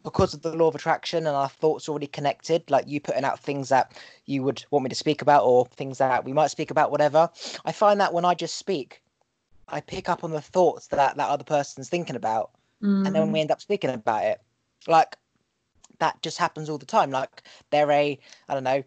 [0.03, 3.39] because of the law of attraction and our thoughts already connected, like you putting out
[3.39, 3.93] things that
[4.25, 7.29] you would want me to speak about or things that we might speak about, whatever.
[7.65, 9.03] I find that when I just speak,
[9.69, 12.51] I pick up on the thoughts that that other person's thinking about,
[12.83, 13.07] mm.
[13.07, 13.43] and then we mm.
[13.43, 14.41] end up speaking about it.
[14.87, 15.17] Like
[15.99, 17.11] that just happens all the time.
[17.11, 18.19] Like they're a,
[18.49, 18.83] I don't know,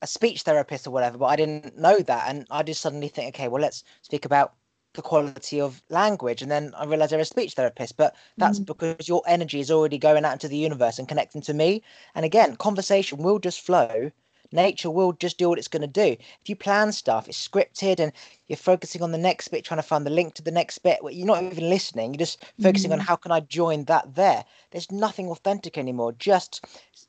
[0.00, 3.34] a speech therapist or whatever, but I didn't know that, and I just suddenly think,
[3.34, 4.54] okay, well, let's speak about
[4.94, 6.42] the quality of language.
[6.42, 8.66] And then I realized they're a speech therapist, but that's mm.
[8.66, 11.82] because your energy is already going out into the universe and connecting to me.
[12.14, 14.10] And again, conversation will just flow.
[14.52, 16.16] Nature will just do what it's going to do.
[16.40, 18.12] If you plan stuff, it's scripted and
[18.48, 21.00] you're focusing on the next bit, trying to find the link to the next bit.
[21.10, 22.12] You're not even listening.
[22.12, 22.94] You're just focusing mm.
[22.94, 24.44] on how can I join that there.
[24.70, 26.12] There's nothing authentic anymore.
[26.12, 26.64] Just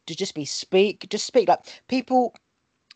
[0.06, 1.50] to just be speak, just speak.
[1.50, 2.34] Like people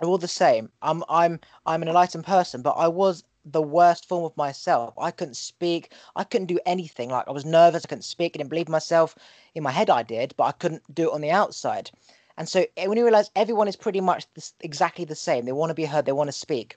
[0.02, 0.70] are all the same.
[0.82, 4.94] I'm I'm I'm an enlightened person, but I was the worst form of myself.
[4.98, 5.94] I couldn't speak.
[6.16, 7.10] I couldn't do anything.
[7.10, 7.86] Like I was nervous.
[7.86, 8.34] I couldn't speak.
[8.36, 9.16] I didn't believe myself.
[9.56, 11.92] In my head, I did, but I couldn't do it on the outside.
[12.38, 15.52] And so eh, when you realize everyone is pretty much this, exactly the same, they
[15.52, 16.06] want to be heard.
[16.06, 16.76] They want to speak.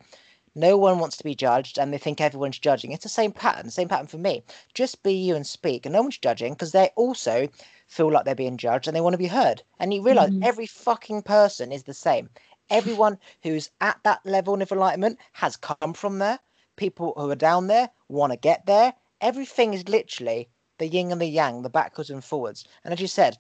[0.55, 2.93] No one wants to be judged, and they think everyone's judging.
[2.93, 3.71] It's the same pattern.
[3.71, 4.43] Same pattern for me.
[4.75, 7.49] Just be you and speak, and no one's judging because they also
[7.87, 9.63] feel like they're being judged and they want to be heard.
[9.79, 10.43] And you realize mm-hmm.
[10.43, 12.31] every fucking person is the same.
[12.69, 16.39] Everyone who's at that level of enlightenment has come from there
[16.81, 18.95] people who are down there want to get there.
[19.21, 20.49] Everything is literally
[20.79, 22.65] the yin and the yang, the backwards and forwards.
[22.83, 23.37] And as you said,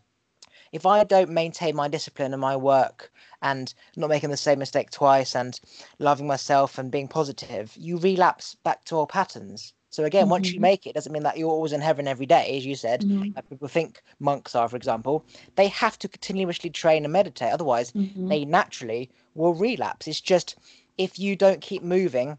[0.72, 3.12] if I don't maintain my discipline and my work
[3.42, 5.58] and not making the same mistake twice and
[5.98, 9.72] loving myself and being positive, you relapse back to old patterns.
[9.90, 10.30] So again, mm-hmm.
[10.30, 10.62] once you mm-hmm.
[10.62, 13.00] make it, doesn't mean that you're always in heaven every day, as you said.
[13.00, 13.34] Mm-hmm.
[13.34, 15.24] Like people think monks are, for example.
[15.56, 18.28] They have to continuously train and meditate, otherwise mm-hmm.
[18.28, 20.06] they naturally will relapse.
[20.06, 20.56] It's just
[20.96, 22.38] if you don't keep moving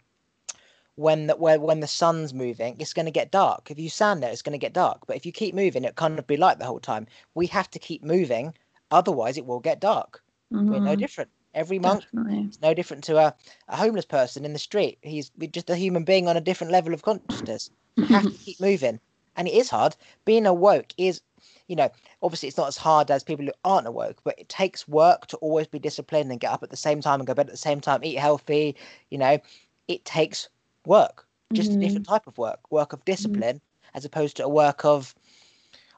[0.95, 3.71] when the where when the sun's moving, it's going to get dark.
[3.71, 5.07] If you stand there, it's going to get dark.
[5.07, 7.07] But if you keep moving, it kind of be light the whole time.
[7.33, 8.53] We have to keep moving,
[8.91, 10.21] otherwise it will get dark.
[10.51, 10.99] We're no mm-hmm.
[10.99, 11.29] different.
[11.53, 13.35] Every monk is no different to a,
[13.67, 14.97] a homeless person in the street.
[15.01, 17.69] He's just a human being on a different level of consciousness.
[17.95, 18.99] You have to keep moving.
[19.35, 19.95] And it is hard.
[20.25, 21.21] Being awoke is,
[21.67, 21.89] you know,
[22.21, 25.37] obviously it's not as hard as people who aren't awoke, but it takes work to
[25.37, 27.57] always be disciplined and get up at the same time and go bed at the
[27.57, 28.75] same time, eat healthy.
[29.09, 29.39] You know,
[29.87, 30.49] it takes
[30.85, 31.81] work, just mm-hmm.
[31.81, 33.11] a different type of work, work of mm-hmm.
[33.11, 33.97] discipline, mm-hmm.
[33.97, 35.15] as opposed to a work of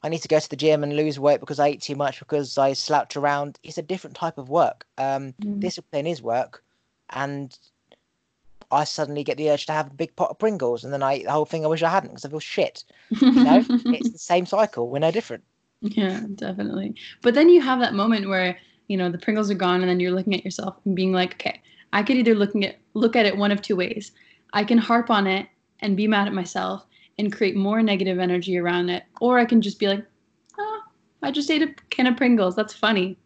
[0.04, 2.20] I need to go to the gym and lose weight because I ate too much
[2.20, 3.58] because I slouch around.
[3.64, 4.86] It's a different type of work.
[4.98, 5.60] Um, mm.
[5.62, 6.62] Discipline is work,
[7.10, 7.58] and
[8.70, 11.18] I suddenly get the urge to have a big pot of Pringles, and then I
[11.18, 11.64] eat the whole thing.
[11.64, 12.84] I wish I hadn't because I feel shit.
[13.12, 14.90] You know, it's the same cycle.
[14.90, 15.44] We're no different.
[15.82, 16.96] Yeah, definitely.
[17.22, 18.58] But then you have that moment where
[18.88, 21.36] you know the Pringles are gone, and then you're looking at yourself and being like,
[21.36, 21.62] okay,
[21.94, 24.12] I could either looking at look at it one of two ways.
[24.54, 25.48] I can harp on it
[25.80, 26.86] and be mad at myself
[27.18, 29.04] and create more negative energy around it.
[29.20, 30.06] Or I can just be like,
[30.58, 30.82] oh,
[31.22, 32.56] I just ate a can of Pringles.
[32.56, 33.18] That's funny.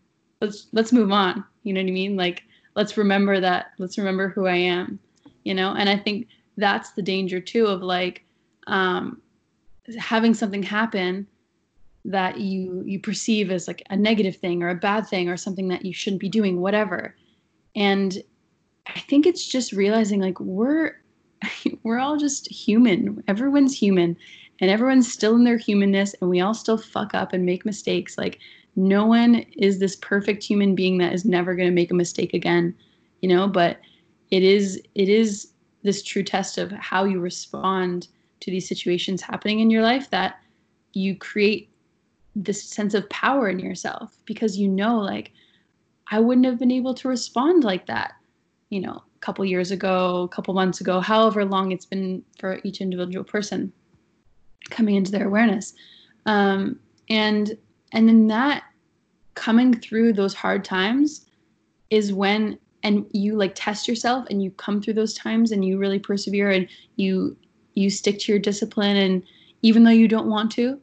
[0.42, 1.44] Let's let's move on.
[1.64, 2.16] You know what I mean?
[2.16, 2.44] Like
[2.76, 3.72] let's remember that.
[3.78, 5.00] Let's remember who I am.
[5.44, 8.24] You know, and I think that's the danger too of like
[8.68, 9.22] um,
[9.98, 11.28] having something happen
[12.06, 15.68] that you you perceive as like a negative thing or a bad thing or something
[15.68, 17.14] that you shouldn't be doing whatever
[17.76, 18.24] and
[18.88, 20.94] i think it's just realizing like we're
[21.84, 23.24] we're all just human.
[23.28, 24.18] Everyone's human
[24.60, 28.18] and everyone's still in their humanness and we all still fuck up and make mistakes.
[28.18, 28.40] Like
[28.76, 32.34] no one is this perfect human being that is never going to make a mistake
[32.34, 32.76] again,
[33.22, 33.80] you know, but
[34.32, 35.52] it is it is
[35.84, 38.08] this true test of how you respond
[38.42, 40.40] to these situations happening in your life that
[40.94, 41.70] you create
[42.36, 45.32] this sense of power in yourself because you know like
[46.12, 48.14] I wouldn't have been able to respond like that,
[48.70, 52.82] you know, couple years ago, a couple months ago, however long it's been for each
[52.82, 53.72] individual person
[54.70, 55.74] coming into their awareness.
[56.26, 57.58] Um, and
[57.94, 58.64] and then that
[59.36, 61.26] coming through those hard times
[61.90, 65.78] is when and you like test yourself and you come through those times and you
[65.78, 67.36] really persevere and you
[67.76, 69.24] you stick to your discipline and
[69.62, 70.80] even though you don't want to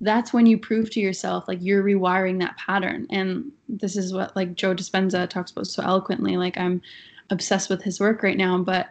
[0.00, 4.34] that's when you prove to yourself like you're rewiring that pattern and this is what
[4.34, 6.80] like joe dispenza talks about so eloquently like i'm
[7.30, 8.88] obsessed with his work right now, but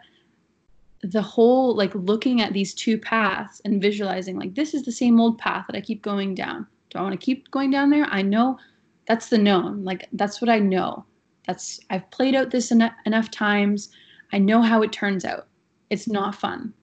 [1.02, 5.20] the whole like looking at these two paths and visualizing like this is the same
[5.20, 6.68] old path that I keep going down.
[6.90, 8.06] Do I want to keep going down there?
[8.06, 8.58] I know
[9.08, 9.84] that's the known.
[9.84, 11.06] Like that's what I know.
[11.48, 13.90] That's I've played out this en- enough times.
[14.34, 15.48] I know how it turns out.
[15.90, 16.74] It's not fun.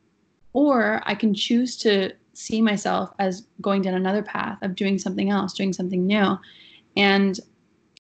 [0.53, 5.31] Or I can choose to see myself as going down another path of doing something
[5.31, 6.39] else, doing something new.
[6.97, 7.39] And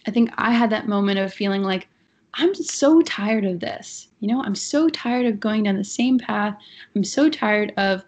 [0.06, 1.88] I think I had that moment of feeling like
[2.34, 4.08] I'm so tired of this.
[4.20, 6.56] You know, I'm so tired of going down the same path.
[6.94, 8.04] I'm so tired of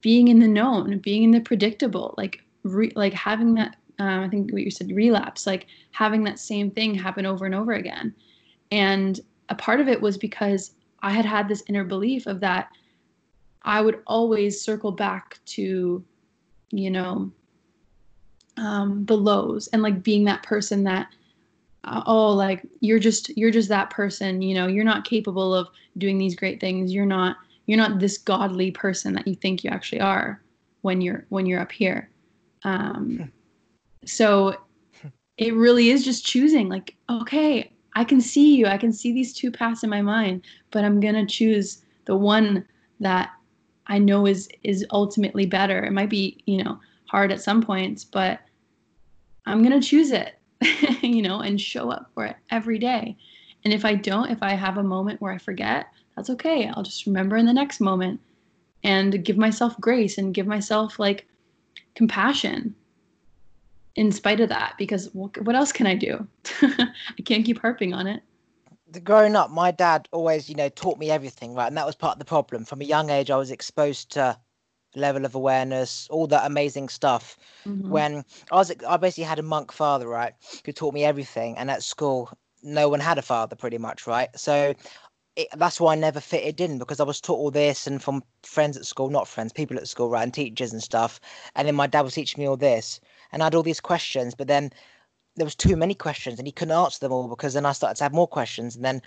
[0.00, 3.76] being in the known, being in the predictable, like re, like having that.
[4.00, 7.54] Um, I think what you said, relapse, like having that same thing happen over and
[7.54, 8.14] over again.
[8.70, 9.18] And
[9.48, 10.72] a part of it was because
[11.02, 12.68] I had had this inner belief of that
[13.62, 16.04] I would always circle back to,
[16.70, 17.32] you know,
[18.56, 21.08] um, the lows and like being that person that
[21.84, 25.68] oh like you're just you're just that person you know you're not capable of
[25.98, 26.92] doing these great things.
[26.92, 30.42] You're not you're not this godly person that you think you actually are
[30.82, 32.10] when you're when you're up here.
[32.64, 33.32] Um
[34.04, 34.56] so
[35.36, 38.66] it really is just choosing like okay i can see you.
[38.66, 42.64] I can see these two paths in my mind but i'm gonna choose the one
[43.00, 43.30] that
[43.88, 45.84] i know is is ultimately better.
[45.84, 48.40] It might be you know hard at some points but
[49.46, 50.37] i'm gonna choose it
[51.02, 53.16] you know, and show up for it every day.
[53.64, 55.86] And if I don't, if I have a moment where I forget,
[56.16, 56.68] that's okay.
[56.68, 58.20] I'll just remember in the next moment
[58.84, 61.26] and give myself grace and give myself like
[61.94, 62.74] compassion
[63.96, 66.26] in spite of that because what else can I do?
[66.62, 68.22] I can't keep harping on it.
[69.04, 71.66] Growing up, my dad always, you know, taught me everything, right?
[71.66, 72.64] And that was part of the problem.
[72.64, 74.38] From a young age, I was exposed to
[74.98, 77.38] level of awareness, all that amazing stuff.
[77.66, 77.90] Mm-hmm.
[77.90, 80.34] When I was, I basically had a monk father, right,
[80.64, 81.56] who taught me everything.
[81.56, 82.30] And at school,
[82.62, 84.28] no one had a father, pretty much, right?
[84.36, 84.74] So
[85.38, 88.24] it, that's why I never fitted in because I was taught all this and from
[88.42, 91.20] friends at school, not friends, people at school, right, and teachers and stuff.
[91.54, 94.34] And then my dad was teaching me all this, and I had all these questions,
[94.34, 94.72] but then
[95.36, 97.96] there was too many questions, and he couldn't answer them all because then I started
[97.98, 99.00] to have more questions, and then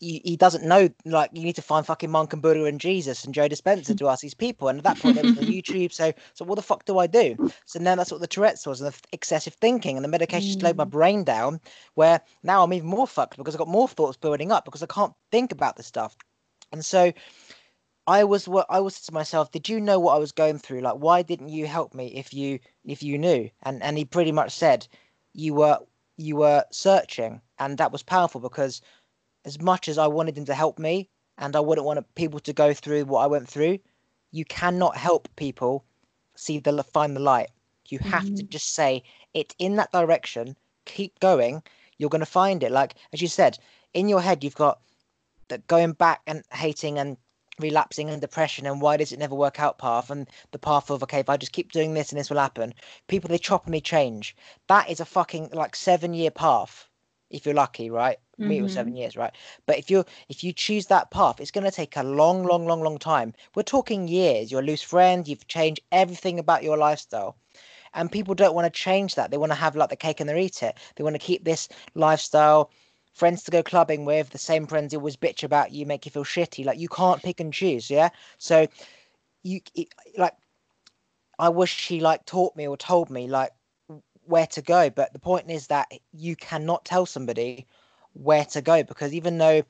[0.00, 3.24] he, he doesn't know like you need to find fucking Monk and Buddha and Jesus
[3.24, 4.68] and Joe Dispenza to ask these people.
[4.68, 5.92] And at that point, there was no YouTube.
[5.92, 7.50] So so what the fuck do I do?
[7.66, 10.60] So now that's what the Tourette's was and the excessive thinking and the medication mm.
[10.60, 11.60] slowed my brain down.
[11.94, 14.86] Where now I'm even more fucked because I've got more thoughts building up because I
[14.86, 16.16] can't think about this stuff.
[16.72, 17.12] And so
[18.06, 20.80] I was what I was to myself, did you know what I was going through?
[20.80, 23.50] Like, why didn't you help me if you if you knew?
[23.64, 24.88] And and he pretty much said
[25.34, 25.78] you were
[26.16, 28.80] you were searching, and that was powerful because
[29.48, 32.52] as much as I wanted him to help me and I wouldn't want people to
[32.52, 33.78] go through what I went through,
[34.30, 35.84] you cannot help people
[36.36, 37.50] see the find the light.
[37.88, 38.36] You have mm-hmm.
[38.36, 39.02] to just say
[39.34, 40.56] it's in that direction.
[40.84, 41.62] Keep going.
[41.96, 42.70] You're going to find it.
[42.70, 43.58] Like as you said,
[43.94, 44.80] in your head, you've got
[45.48, 47.16] that going back and hating and
[47.58, 51.02] relapsing and depression and why does it never work out path and the path of
[51.02, 52.72] okay if i just keep doing this and this will happen
[53.08, 54.36] people they chop and they change
[54.68, 56.88] that is a fucking like seven year path
[57.30, 58.18] if you're lucky, right?
[58.38, 58.48] Mm-hmm.
[58.48, 59.32] Me, it was seven years, right?
[59.66, 62.66] But if you if you choose that path, it's going to take a long, long,
[62.66, 63.34] long, long time.
[63.54, 64.52] We're talking years.
[64.52, 65.26] You're a loose friend.
[65.26, 67.36] You've changed everything about your lifestyle,
[67.94, 69.30] and people don't want to change that.
[69.30, 70.78] They want to have like the cake and they eat it.
[70.94, 72.70] They want to keep this lifestyle.
[73.14, 76.12] Friends to go clubbing with, the same friends who always bitch about you, make you
[76.12, 76.64] feel shitty.
[76.64, 78.10] Like you can't pick and choose, yeah.
[78.36, 78.68] So,
[79.42, 80.34] you it, like,
[81.40, 83.50] I wish she like taught me or told me like
[84.22, 84.90] where to go.
[84.90, 87.66] But the point is that you cannot tell somebody
[88.18, 89.62] where to go because even though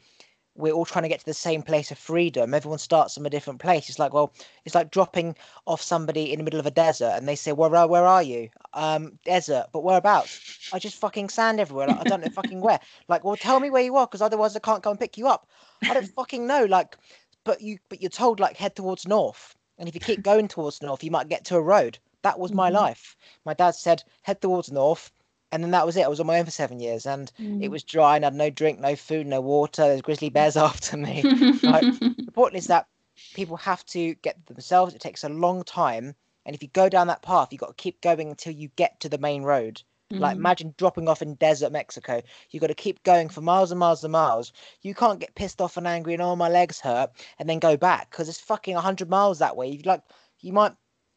[0.55, 3.30] we're all trying to get to the same place of freedom, everyone starts from a
[3.30, 3.88] different place.
[3.88, 4.32] It's like, well,
[4.64, 5.36] it's like dropping
[5.66, 8.49] off somebody in the middle of a desert and they say, Where where are you?
[8.72, 10.68] Um, desert, but whereabouts?
[10.72, 11.86] I just fucking sand everywhere.
[11.86, 12.80] Like, I don't know fucking where.
[13.07, 15.28] Like, well, tell me where you are, because otherwise I can't go and pick you
[15.28, 15.49] up.
[15.82, 16.64] I don't fucking know.
[16.64, 16.96] Like,
[17.44, 19.55] but you but you're told like head towards north.
[19.78, 21.99] And if you keep going towards north, you might get to a road.
[22.22, 22.78] That was my mm-hmm.
[22.78, 23.16] life.
[23.44, 25.12] My dad said, head towards north.
[25.51, 26.05] And then that was it.
[26.05, 27.62] I was on my own for seven years and mm.
[27.62, 29.82] it was dry and I had no drink, no food, no water.
[29.82, 31.22] There's grizzly bears after me.
[31.62, 32.86] like, the point is that
[33.34, 34.94] people have to get themselves.
[34.94, 36.14] It takes a long time.
[36.44, 39.01] And if you go down that path, you've got to keep going until you get
[39.01, 39.82] to the main road.
[40.12, 40.20] Mm.
[40.20, 42.22] Like imagine dropping off in desert Mexico.
[42.51, 44.53] You've got to keep going for miles and miles and miles.
[44.80, 47.76] You can't get pissed off and angry and oh my legs hurt and then go
[47.76, 49.68] back because it's fucking hundred miles that way.
[49.68, 50.03] You like
[50.40, 50.72] you might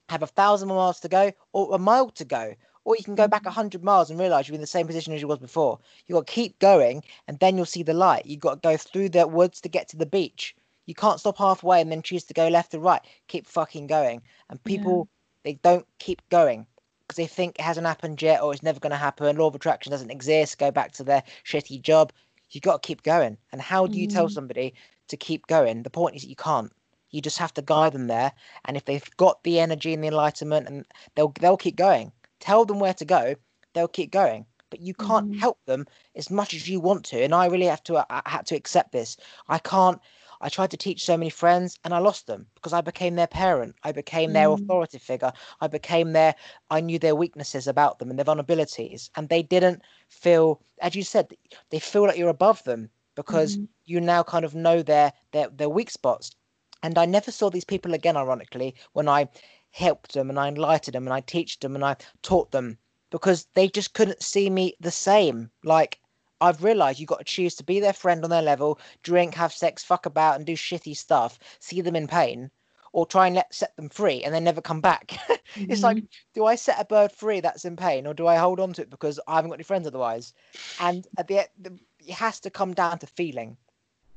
[0.09, 2.53] have a thousand miles to go or a mile to go.
[2.83, 3.55] Or you can go back a mm-hmm.
[3.55, 5.79] hundred miles and realize you're in the same position as you was before.
[6.07, 8.25] You got to keep going, and then you'll see the light.
[8.25, 10.55] You've got to go through the woods to get to the beach.
[10.87, 13.01] You can't stop halfway and then choose to go left or right.
[13.27, 14.21] Keep fucking going.
[14.49, 15.07] And people,
[15.45, 15.51] yeah.
[15.51, 16.65] they don't keep going
[17.07, 19.37] because they think it hasn't happened yet or it's never going to happen.
[19.37, 20.57] Law of attraction doesn't exist.
[20.57, 22.11] Go back to their shitty job.
[22.49, 23.37] You've got to keep going.
[23.51, 24.13] And how do you mm.
[24.13, 24.73] tell somebody
[25.07, 25.83] to keep going?
[25.83, 26.71] The point is that you can't.
[27.11, 28.31] You just have to guide them there,
[28.63, 32.13] and if they've got the energy and the enlightenment, and they'll they'll keep going.
[32.41, 33.35] Tell them where to go,
[33.73, 34.45] they'll keep going.
[34.69, 35.39] But you can't mm-hmm.
[35.39, 35.85] help them
[36.15, 38.05] as much as you want to, and I really have to.
[38.09, 39.17] I had to accept this.
[39.47, 39.99] I can't.
[40.41, 43.27] I tried to teach so many friends and I lost them because I became their
[43.27, 43.75] parent.
[43.83, 44.55] I became their mm.
[44.55, 45.31] authority figure.
[45.61, 46.35] I became their,
[46.71, 49.09] I knew their weaknesses about them and their vulnerabilities.
[49.15, 51.31] And they didn't feel, as you said,
[51.69, 53.67] they feel like you're above them because mm.
[53.85, 56.35] you now kind of know their, their, their weak spots.
[56.83, 59.29] And I never saw these people again, ironically, when I
[59.71, 62.77] helped them and I enlightened them and I taught them and I taught them
[63.09, 65.51] because they just couldn't see me the same.
[65.63, 65.99] Like,
[66.39, 69.53] I've realized you've got to choose to be their friend on their level, drink, have
[69.53, 72.49] sex, fuck about, and do shitty stuff, see them in pain,
[72.93, 75.07] or try and let set them free and then never come back.
[75.07, 75.65] mm-hmm.
[75.71, 76.05] It's like, mm-hmm.
[76.33, 78.81] do I set a bird free that's in pain, or do I hold on to
[78.81, 80.33] it because I haven't got any friends otherwise?
[80.79, 83.57] And at the, the it has to come down to feeling.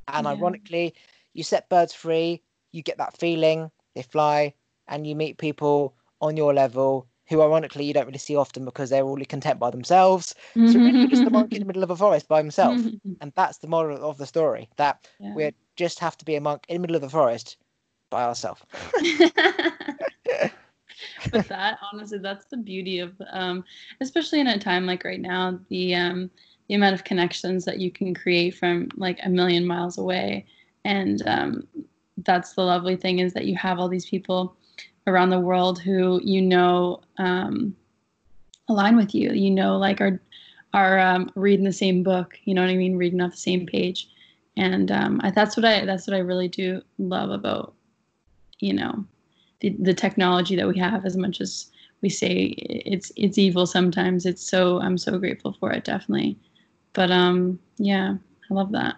[0.09, 0.33] And yeah.
[0.33, 0.95] ironically,
[1.35, 2.43] you set birds free,
[2.73, 4.55] you get that feeling, they fly,
[4.89, 8.91] and you meet people on your level who ironically you don't really see often because
[8.91, 10.35] they're all content by themselves.
[10.55, 12.79] So really just the monk in the middle of a forest by himself.
[13.21, 14.69] and that's the moral of the story.
[14.77, 15.35] That yeah.
[15.35, 17.57] we just have to be a monk in the middle of the forest
[18.11, 18.63] by ourselves.
[21.33, 23.65] With that, honestly, that's the beauty of um,
[24.01, 26.31] especially in a time like right now, the um
[26.69, 30.47] the amount of connections that you can create from like a million miles away.
[30.85, 31.67] And um
[32.19, 34.57] that's the lovely thing is that you have all these people
[35.07, 37.75] around the world who you know um,
[38.69, 39.33] align with you.
[39.33, 40.21] You know, like are
[40.73, 42.39] are um, reading the same book.
[42.45, 42.97] You know what I mean?
[42.97, 44.09] Reading off the same page,
[44.57, 47.75] and um, I, that's what I that's what I really do love about
[48.61, 49.05] you know
[49.61, 51.05] the the technology that we have.
[51.05, 55.71] As much as we say it's it's evil sometimes, it's so I'm so grateful for
[55.73, 55.85] it.
[55.85, 56.39] Definitely,
[56.93, 58.17] but um yeah,
[58.51, 58.97] I love that.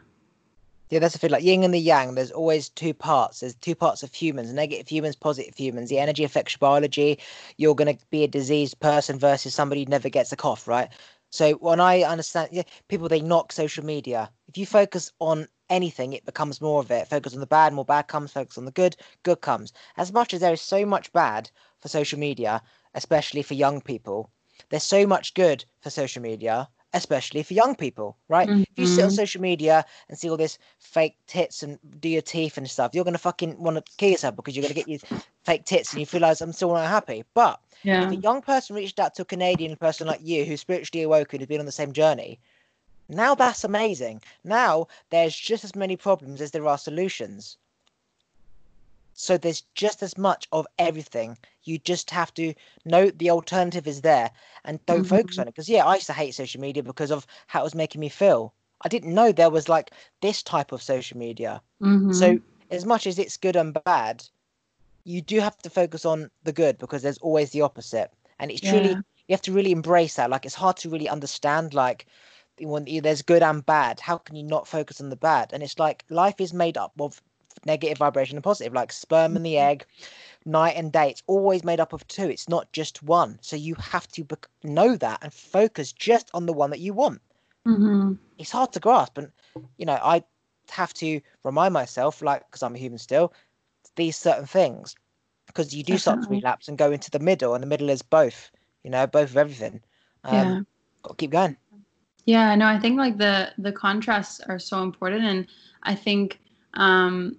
[0.89, 1.31] Yeah, that's the thing.
[1.31, 3.41] Like yin and the yang, there's always two parts.
[3.41, 5.91] There's two parts of humans: negative humans, positive humans.
[5.91, 7.19] The energy affects your biology.
[7.57, 10.89] You're going to be a diseased person versus somebody who never gets a cough, right?
[11.31, 14.31] So when I understand, yeah, people they knock social media.
[14.49, 17.09] If you focus on anything, it becomes more of it.
[17.09, 18.33] Focus on the bad, more bad comes.
[18.33, 19.73] Focus on the good, good comes.
[19.97, 22.63] As much as there is so much bad for social media,
[22.95, 24.31] especially for young people,
[24.71, 28.49] there's so much good for social media especially for young people, right?
[28.49, 28.63] Mm-hmm.
[28.63, 32.23] If you sit on social media and see all this fake tits and do your
[32.23, 35.01] teeth and stuff, you're gonna fucking want to kill yourself because you're gonna get your
[35.45, 37.25] fake tits and you realize I'm still not happy.
[37.35, 38.03] But Yeah.
[38.03, 41.41] if a young person reached out to a Canadian person like you who's spiritually awoken,
[41.41, 42.41] who's been on the same journey,
[43.09, 44.23] now that's amazing.
[44.45, 47.59] Now there's just as many problems as there are solutions.
[49.15, 51.39] So there's just as much of everything.
[51.65, 54.31] You just have to know the alternative is there
[54.67, 55.41] and don't focus Mhm.
[55.41, 55.53] on it.
[55.53, 58.09] Because yeah, I used to hate social media because of how it was making me
[58.11, 58.55] feel.
[58.83, 59.93] I didn't know there was like
[60.23, 61.63] this type of social media.
[61.81, 62.11] Mhm.
[62.11, 62.41] So
[62.71, 64.25] as much as it's good and bad,
[65.05, 68.13] you do have to focus on the good because there's always the opposite.
[68.39, 70.31] And it's truly you have to really embrace that.
[70.31, 72.07] Like it's hard to really understand like
[72.61, 74.01] when there's good and bad.
[74.01, 75.53] How can you not focus on the bad?
[75.53, 77.23] And it's like life is made up of
[77.65, 79.87] negative vibration and positive, like sperm and the egg,
[80.45, 81.11] night and day.
[81.11, 82.29] It's always made up of two.
[82.29, 83.39] It's not just one.
[83.41, 86.93] So you have to bec- know that and focus just on the one that you
[86.93, 87.21] want.
[87.67, 88.19] Mhm.
[88.39, 89.33] It's hard to grasp, and
[89.77, 90.25] you know I
[90.71, 93.33] have to remind myself, like because I'm a human still,
[93.97, 94.95] these certain things
[95.47, 98.03] because you do start to relapse and go into the middle, and the middle is
[98.03, 98.51] both.
[98.83, 99.83] You know, both of everything.
[100.25, 100.61] Um, Yeah.
[101.03, 101.57] Got to keep going.
[102.25, 105.47] Yeah, no, I think like the the contrasts are so important, and
[105.83, 106.41] I think
[106.75, 107.39] um,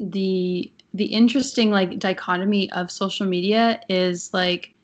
[0.00, 4.74] the the interesting like dichotomy of social media is like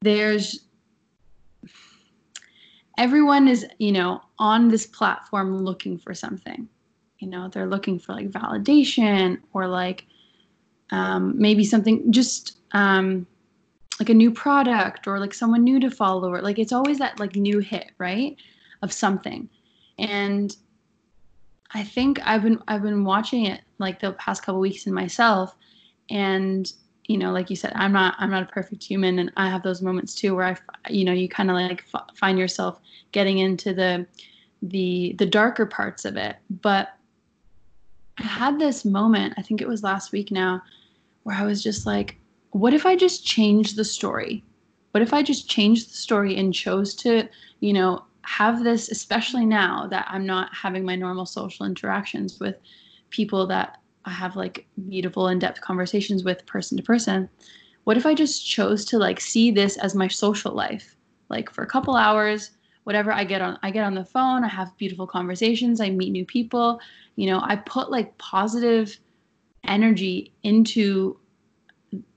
[0.00, 0.60] there's
[2.98, 6.68] everyone is you know on this platform looking for something.
[7.18, 10.04] You know they're looking for like validation or like
[10.90, 13.26] um, maybe something just um,
[13.98, 17.18] like a new product or like someone new to follow or like it's always that
[17.18, 18.36] like new hit right
[18.82, 19.48] of something.
[19.98, 20.54] And
[21.72, 25.56] i think i've been i've been watching it like the past couple weeks in myself.
[26.10, 26.70] And
[27.06, 29.18] you know like you said i'm not i'm not a perfect human.
[29.18, 32.08] And i have those moments too where I, you know you kind of like f-
[32.14, 32.80] find yourself
[33.12, 34.06] getting into the
[34.62, 36.36] the the darker parts of it.
[36.50, 36.88] But
[38.18, 40.62] i had this moment i think it was last week now
[41.24, 42.16] where i was just like
[42.54, 44.44] what if I just changed the story?
[44.92, 49.46] What if I just changed the story and chose to, you know, have this, especially
[49.46, 52.56] now that I'm not having my normal social interactions with
[53.10, 57.28] people that I have like beautiful in depth conversations with person to person?
[57.84, 60.96] What if I just chose to like see this as my social life?
[61.28, 62.50] Like for a couple hours,
[62.84, 66.10] whatever I get on I get on the phone, I have beautiful conversations, I meet
[66.10, 66.80] new people,
[67.16, 68.98] you know, I put like positive
[69.66, 71.18] energy into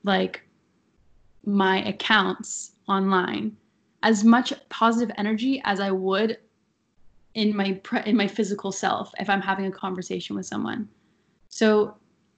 [0.03, 0.41] like
[1.45, 3.55] my accounts online
[4.03, 6.37] as much positive energy as I would
[7.33, 10.89] in my pre- in my physical self if I'm having a conversation with someone.
[11.49, 11.95] So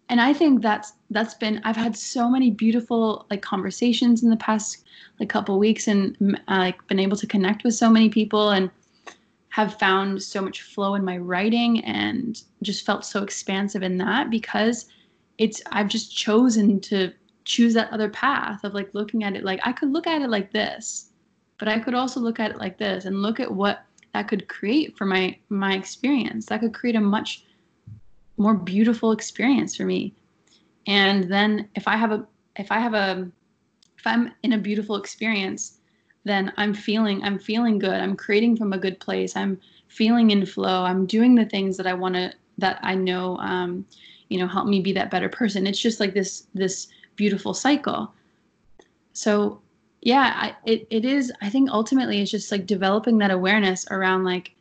[0.10, 4.38] and I think that's that's been I've had so many beautiful like conversations in the
[4.38, 4.84] past
[5.20, 8.72] like couple weeks and mm, like been able to connect with so many people and
[9.50, 14.30] have found so much flow in my writing and just felt so expansive in that
[14.30, 14.86] because
[15.38, 17.12] it's I've just chosen to
[17.46, 20.30] choose that other path of like looking at it like I could look at it
[20.30, 21.09] like this,
[21.60, 23.84] but I could also look at it like this and look at what
[24.14, 26.48] that could create for my my experience.
[26.48, 27.44] That could create a much
[28.38, 30.16] more beautiful experience for me.
[30.88, 33.30] And then if I have a if I have a
[33.98, 35.80] if I'm in a beautiful experience,
[36.24, 38.00] then I'm feeling I'm feeling good.
[38.00, 39.36] I'm creating from a good place.
[39.36, 40.84] I'm feeling in flow.
[40.84, 43.86] I'm doing the things that I want to that I know um,
[44.30, 45.68] you know help me be that better person.
[45.68, 46.88] It's just like this this
[47.18, 48.14] beautiful cycle.
[49.12, 49.62] So
[50.02, 51.32] yeah, I, it it is.
[51.42, 54.56] I think ultimately it's just like developing that awareness around like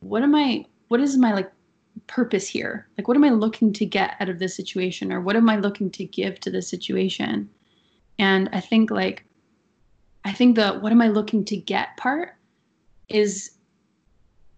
[0.00, 1.50] what am I what is my like
[2.06, 2.86] purpose here?
[2.96, 5.56] Like what am I looking to get out of this situation or what am I
[5.56, 7.50] looking to give to this situation?
[8.18, 9.24] And I think like
[10.24, 12.36] I think the what am I looking to get part
[13.08, 13.50] is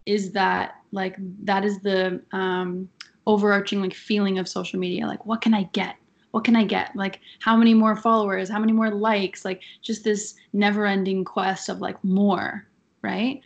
[0.05, 2.89] is that like that is the um
[3.27, 5.97] overarching like feeling of social media like what can I get?
[6.37, 6.95] What can I get?
[6.95, 11.81] Like how many more followers, how many more likes, like just this never-ending quest of
[11.81, 12.67] like more,
[13.01, 13.41] right?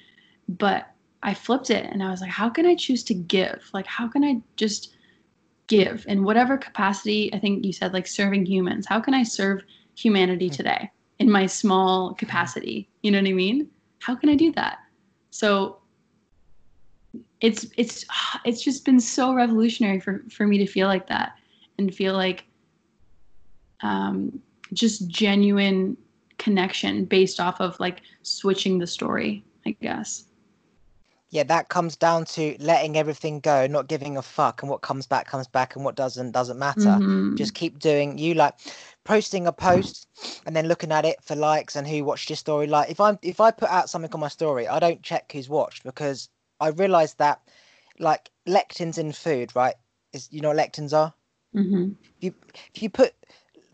[0.49, 0.91] But
[1.22, 3.70] I flipped it and I was like how can I choose to give?
[3.72, 4.97] Like how can I just
[5.68, 8.86] give in whatever capacity I think you said like serving humans.
[8.88, 9.62] How can I serve
[9.95, 10.55] humanity hmm.
[10.55, 12.14] today in my small hmm.
[12.16, 12.91] capacity?
[13.05, 13.70] You know what I mean?
[14.01, 14.78] How can I do that?
[15.30, 15.78] So
[17.41, 18.05] it's it's
[18.45, 21.34] it's just been so revolutionary for for me to feel like that
[21.78, 22.47] and feel like
[23.82, 24.40] um
[24.72, 25.96] just genuine
[26.38, 30.24] connection based off of like switching the story i guess
[31.30, 35.06] yeah that comes down to letting everything go not giving a fuck and what comes
[35.06, 37.36] back comes back and what doesn't doesn't matter Mhm.
[37.36, 38.54] just keep doing you like
[39.04, 40.08] posting a post
[40.46, 43.18] and then looking at it for likes and who watched your story like if i'm
[43.22, 46.28] if i put out something on my story i don't check who's watched because
[46.60, 47.40] i realized that
[47.98, 49.74] like lectins in food right
[50.12, 51.12] is you know what lectins are
[51.54, 51.94] Mhm.
[52.20, 52.34] if
[52.74, 53.14] you put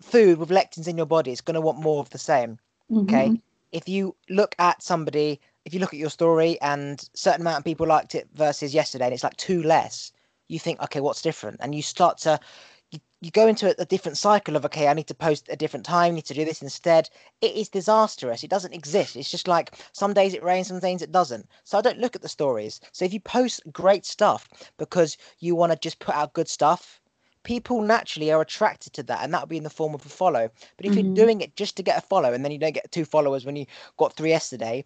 [0.06, 2.58] food with lectins in your body is going to want more of the same
[3.02, 3.30] okay?
[3.30, 3.40] Mhm.
[3.72, 7.64] if you look at somebody if you look at your story and certain amount of
[7.64, 10.12] people liked it versus yesterday and it's like two less
[10.48, 11.56] you think okay what's different?
[11.60, 12.38] And you start to
[12.92, 15.54] you, you go into a, a different cycle of okay i need to post at
[15.54, 17.10] a different time need to do this instead.
[17.40, 18.44] It is disastrous.
[18.44, 19.16] It doesn't exist.
[19.16, 21.48] It's just like some days it rains some days it doesn't.
[21.64, 22.80] So i don't look at the stories.
[22.92, 24.48] So if you post great stuff
[24.78, 27.00] because you want to just put out good stuff
[27.46, 30.50] people naturally are attracted to that and that'll be in the form of a follow
[30.76, 30.96] but if Mhm.
[31.04, 33.46] you're doing it just to get a follow and then you don't get two followers
[33.46, 33.66] when you
[33.98, 34.84] got three yesterday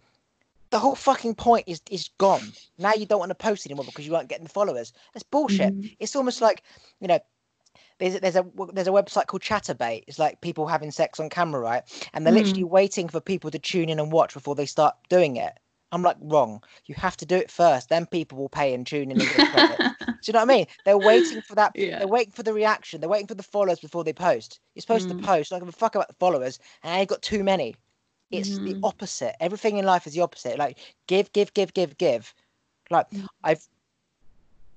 [0.68, 4.06] the whole fucking point is is gone now you don't want to post anymore because
[4.06, 5.96] you aren't getting the followers that's bullshit Mhm.
[6.00, 6.62] it's almost like
[7.00, 7.18] you know
[7.98, 10.04] there's a, there's a there's a website called Chaturbate.
[10.06, 11.82] It's like people having sex on camera, right?
[12.12, 12.38] And they're Mm.
[12.38, 15.52] literally waiting for people to tune in and watch before they start doing it.
[15.92, 16.62] I'm like, wrong.
[16.86, 19.50] You have to do it first, then people will pay and tune in and get
[20.22, 20.66] do you know what I mean?
[20.84, 21.72] They're waiting for that.
[21.74, 21.98] Yeah.
[21.98, 23.00] They're waiting for the reaction.
[23.00, 24.60] They're waiting for the followers before they post.
[24.74, 25.18] You're supposed Mm.
[25.18, 25.50] to post.
[25.50, 27.74] Not give a fuck about the followers, and you've got too many.
[28.30, 28.80] It's the Mhm.
[28.82, 29.34] opposite.
[29.40, 30.58] Everything in life is the opposite.
[30.58, 32.34] Like give, give, give, give, give.
[32.90, 33.28] Like Mm.
[33.44, 33.66] I've,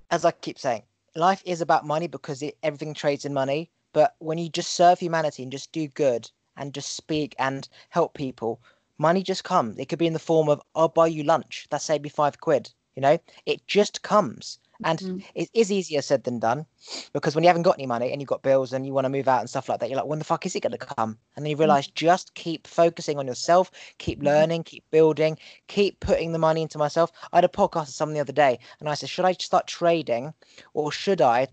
[0.10, 0.84] as I keep saying,
[1.16, 3.70] life is about money because it, everything trades in money.
[3.94, 8.14] But when you just serve humanity and just do good and just speak and help
[8.14, 8.62] people,
[8.98, 9.78] money just comes.
[9.78, 11.68] It could be in the form of I'll buy you lunch.
[11.70, 12.72] That saved me five quid.
[12.96, 14.60] You know, it just comes.
[14.86, 15.24] And Mhm.
[15.34, 16.66] it is easier said than done
[17.14, 19.10] because when you haven't got any money and you've got bills and you want to
[19.10, 20.78] move out and stuff like that, you're like, when the fuck is it going to
[20.78, 21.18] come?
[21.36, 24.26] And then you realize just keep focusing on yourself, keep Mhm.
[24.26, 25.38] learning, keep building,
[25.68, 27.12] keep putting the money into myself.
[27.32, 29.68] I had a podcast with someone the other day and I said, should I start
[29.68, 30.34] trading
[30.74, 31.48] or should I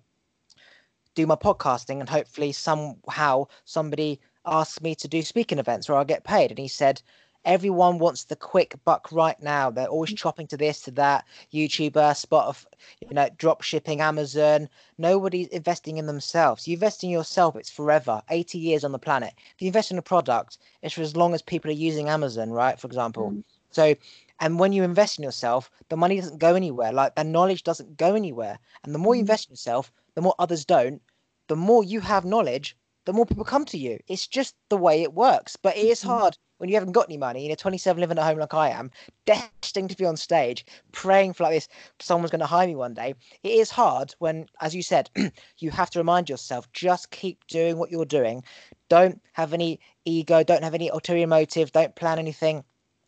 [1.14, 6.04] do my podcasting and hopefully somehow somebody asks me to do speaking events where I'll
[6.04, 6.50] get paid?
[6.50, 7.00] And he said,
[7.44, 9.70] everyone wants the quick buck right now.
[9.70, 12.66] They're always chopping to this, to that, YouTuber, Spotify,
[13.08, 14.68] you know, drop shipping, Amazon.
[14.98, 16.66] Nobody's investing in themselves.
[16.68, 19.34] You invest in yourself, it's forever, 80 years on the planet.
[19.54, 22.50] If you invest in a product, it's for as long as people are using Amazon,
[22.50, 22.78] right?
[22.78, 23.30] For example.
[23.32, 23.44] Mm.
[23.70, 23.94] So,
[24.40, 26.92] and when you invest in yourself, the money doesn't go anywhere.
[26.92, 28.58] Like the knowledge doesn't go anywhere.
[28.84, 29.28] And the more you Mhm.
[29.28, 31.02] invest in yourself, the more others don't.
[31.48, 32.76] The more you have knowledge,
[33.10, 33.98] the more people come to you.
[34.06, 35.56] It's just the way it works.
[35.56, 36.06] But it is Mhm.
[36.06, 37.44] hard when you haven't got any money.
[37.44, 38.92] You're 27 living at home like I am,
[39.26, 41.66] destined to be on stage, praying for like this,
[41.98, 43.16] someone's going to hire me one day.
[43.42, 45.10] It is hard when, as you said,
[45.58, 48.44] you have to remind yourself just keep doing what you're doing.
[48.88, 52.62] Don't have any ego, don't have any ulterior motive, don't plan anything.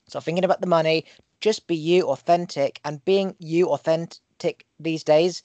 [0.09, 1.05] Stop thinking about the money.
[1.41, 5.45] Just be you, authentic, and being you, authentic these days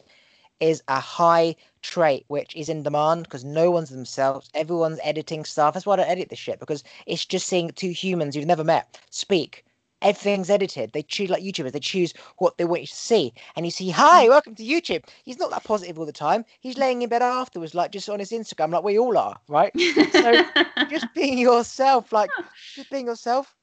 [0.60, 1.56] is a high
[1.88, 4.50] trait which is in demand because no one's themselves.
[4.54, 5.74] Everyone's editing stuff.
[5.74, 8.64] That's why I don't edit this shit because it's just seeing two humans you've never
[8.64, 9.64] met speak.
[10.02, 10.92] Everything's edited.
[10.92, 11.72] They choose like YouTubers.
[11.72, 14.30] They choose what they want you to see, and you see, "Hi, mm.
[14.30, 16.46] welcome to YouTube." He's not that positive all the time.
[16.60, 16.82] He's mm.
[16.82, 19.72] laying in bed afterwards, like just on his Instagram, like we all are, right?
[20.12, 20.46] So
[20.90, 22.30] just being yourself, like
[22.76, 23.56] just being yourself,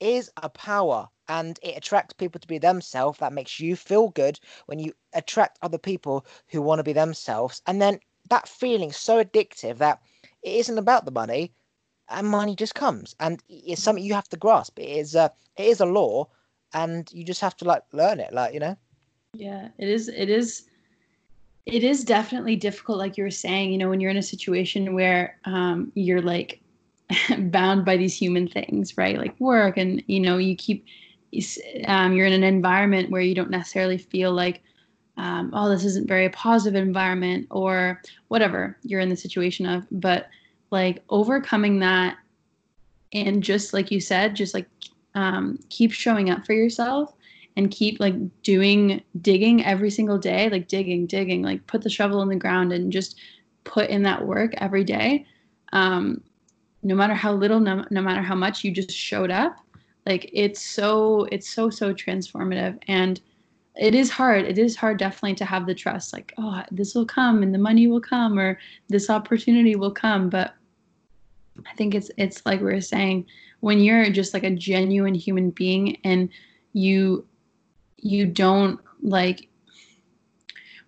[0.00, 3.18] is a power, and it attracts people to be themselves.
[3.18, 7.62] That makes you feel good when you attract other people who want to be themselves,
[7.66, 10.00] and then that feeling so addictive that
[10.42, 11.52] it isn't about the money,
[12.08, 14.78] and money just comes, and it's something you have to grasp.
[14.78, 16.28] It is a it is a law,
[16.72, 18.76] and you just have to like learn it, like you know.
[19.34, 20.64] yeah it is it is
[21.66, 24.94] it is definitely difficult like you were saying you know when you're in a situation
[24.94, 26.60] where um, you're like
[27.38, 30.84] bound by these human things right like work and you know you keep
[31.86, 34.62] um, you're in an environment where you don't necessarily feel like
[35.16, 40.28] um, oh this isn't very positive environment or whatever you're in the situation of but
[40.70, 42.16] like overcoming that
[43.12, 44.66] and just like you said just like
[45.14, 47.14] um, keep showing up for yourself
[47.56, 52.20] and keep like doing digging every single day like digging digging like put the shovel
[52.20, 53.16] in the ground and just
[53.66, 55.26] put in that work every day.
[55.72, 56.22] Um,
[56.82, 59.56] no matter how little no, no matter how much you just showed up
[60.06, 63.20] like it's so it's so so transformative and
[63.78, 64.46] it is hard.
[64.46, 67.58] It is hard definitely to have the trust like oh this will come and the
[67.58, 68.58] money will come or
[68.88, 70.28] this opportunity will come.
[70.30, 70.54] But
[71.66, 73.24] i think it's it's like we are saying
[73.60, 76.28] when you're just like a genuine human being and
[76.74, 77.26] you
[77.96, 79.48] you don't like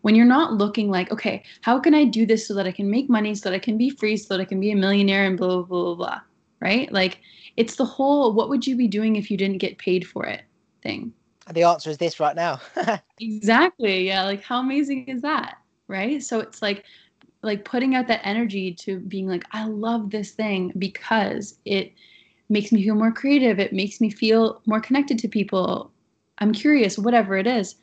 [0.03, 2.89] when you're not looking like, okay, how can I do this so that I can
[2.89, 5.25] make money, so that I can be free, so that I can be a millionaire
[5.25, 6.21] and blah, blah, blah, blah, blah,
[6.61, 6.91] right?
[6.93, 7.21] Like
[7.57, 10.43] it's the whole, what would you be doing if you didn't get paid for it
[10.83, 11.13] thing?
[11.47, 12.61] And the answer is this right now.
[13.21, 14.07] exactly.
[14.07, 14.25] Yeah.
[14.25, 15.59] Like how amazing is that?
[15.89, 16.23] Right.
[16.23, 16.85] So it's like,
[17.43, 21.93] like putting out that energy to being like, I love this thing because it
[22.49, 23.59] makes me feel more creative.
[23.59, 25.93] It makes me feel more connected to people.
[26.39, 27.77] I'm curious, whatever it is.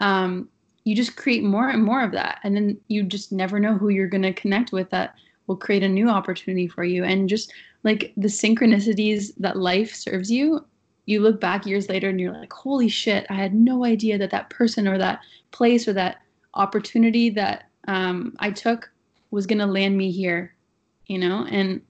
[0.00, 0.48] Um,
[0.84, 2.40] you just create more and more of that.
[2.44, 5.14] And then you just never know who you're going to connect with that
[5.46, 7.04] will create a new opportunity for you.
[7.04, 7.52] And just
[7.84, 10.64] like the synchronicities that life serves you,
[11.06, 14.30] you look back years later and you're like, holy shit, I had no idea that
[14.30, 15.20] that person or that
[15.50, 16.22] place or that
[16.54, 18.90] opportunity that um, I took
[19.30, 20.54] was going to land me here,
[21.06, 21.46] you know?
[21.50, 21.82] And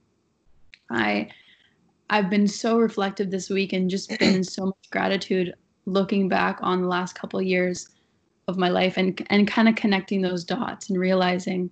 [0.91, 1.29] I,
[2.11, 5.55] I've been so reflective this week and just been in so much gratitude
[5.87, 7.89] looking back on the last couple years
[8.49, 11.71] of my life and and kind of connecting those dots and realizing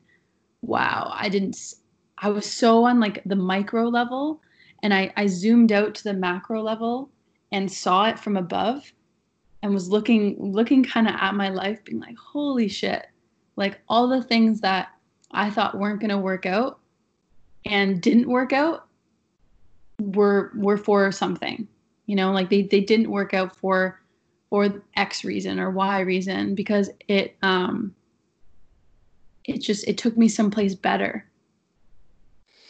[0.62, 1.74] wow i didn't
[2.22, 4.40] i was so on like the micro level
[4.82, 7.10] and i i zoomed out to the macro level
[7.52, 8.92] and saw it from above
[9.62, 13.06] and was looking looking kind of at my life being like holy shit
[13.56, 14.88] like all the things that
[15.32, 16.80] i thought weren't going to work out
[17.66, 18.86] and didn't work out
[20.00, 21.68] were were for something
[22.06, 24.02] you know like they they didn't work out for
[24.52, 27.94] for X reason or Y reason because it um
[29.46, 31.24] it just it took me someplace better.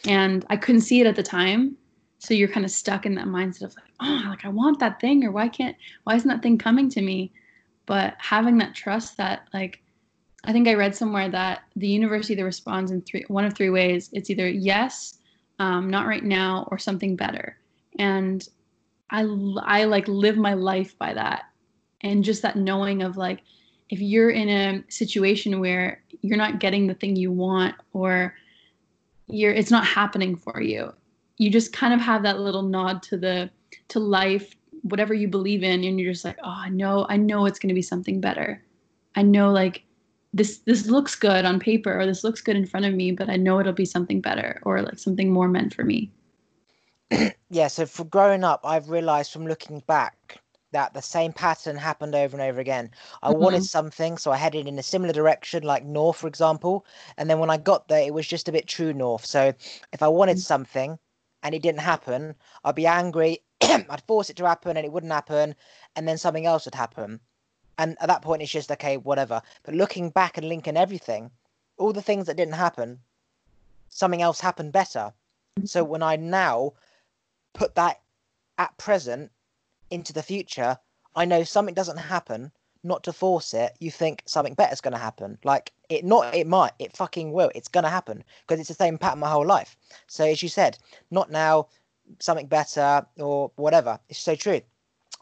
[0.07, 1.77] And I couldn't see it at the time.
[2.19, 4.99] So you're kind of stuck in that mindset of like, oh, like I want that
[5.01, 5.75] thing, or why can't
[6.05, 7.33] why isn't that thing coming to me?
[7.85, 9.81] But having that trust that like
[10.45, 13.69] I think I read somewhere that the universe either responds in three one of three
[13.69, 14.09] ways.
[14.13, 15.19] It's either yes,
[15.59, 17.57] um, not right now, or something better.
[17.99, 18.47] And
[19.09, 19.21] I
[19.63, 21.43] I like live my life by that
[22.01, 23.41] and just that knowing of like
[23.89, 28.33] if you're in a situation where you're not getting the thing you want or
[29.27, 30.93] you're it's not happening for you.
[31.37, 33.49] You just kind of have that little nod to the
[33.89, 37.45] to life whatever you believe in and you're just like oh i know i know
[37.45, 38.61] it's going to be something better.
[39.15, 39.83] I know like
[40.33, 43.29] this this looks good on paper or this looks good in front of me but
[43.29, 46.11] i know it'll be something better or like something more meant for me.
[47.49, 50.39] Yeah so for growing up i've realized from looking back
[50.73, 52.91] that the same pattern happened over and over again.
[53.21, 53.41] I mm-hmm.
[53.41, 56.85] wanted something, so I headed in a similar direction, like north, for example.
[57.17, 59.25] And then when I got there, it was just a bit true north.
[59.25, 59.53] So
[59.93, 60.41] if I wanted mm-hmm.
[60.41, 60.99] something
[61.41, 63.41] and it didn't happen, I'd be angry.
[63.61, 65.55] I'd force it to happen and it wouldn't happen.
[65.95, 67.19] And then something else would happen.
[67.77, 69.41] And at that point, it's just, okay, whatever.
[69.63, 71.31] But looking back and linking everything,
[71.77, 72.99] all the things that didn't happen,
[73.89, 75.13] something else happened better.
[75.65, 75.91] So mm-hmm.
[75.91, 76.73] when I now
[77.53, 78.01] put that
[78.57, 79.31] at present
[79.93, 80.77] into the future,
[81.15, 82.51] I know something doesn't happen,
[82.83, 85.37] not to force it, you think something better's going to happen.
[85.43, 87.51] Like it not it might, it fucking will.
[87.55, 89.77] It's going to happen because it's the same pattern my whole life.
[90.07, 90.77] So as you said,
[91.11, 91.67] not now,
[92.19, 93.99] something better or whatever.
[94.09, 94.61] It's so true.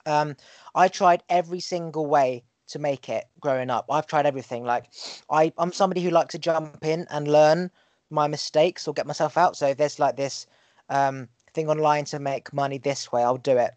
[0.05, 0.35] Um,
[0.73, 3.85] I tried every single way to make it growing up.
[3.89, 4.63] I've tried everything.
[4.63, 4.85] Like
[5.29, 7.69] I, I'm somebody who likes to jump in and learn
[8.09, 9.57] my mistakes or get myself out.
[9.57, 10.47] So if there's like this
[10.89, 13.75] um, thing online to make money this way, I'll do it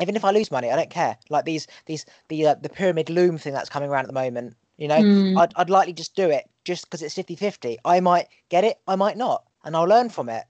[0.00, 1.16] even if I lose money, I don't care.
[1.28, 4.56] Like these, these, the uh, the pyramid loom thing that's coming around at the moment.
[4.76, 5.38] You know, mm.
[5.38, 7.76] I'd, I'd likely just do it just because it's 50-50.
[7.84, 10.44] I might get it, I might not, and I'll learn from it.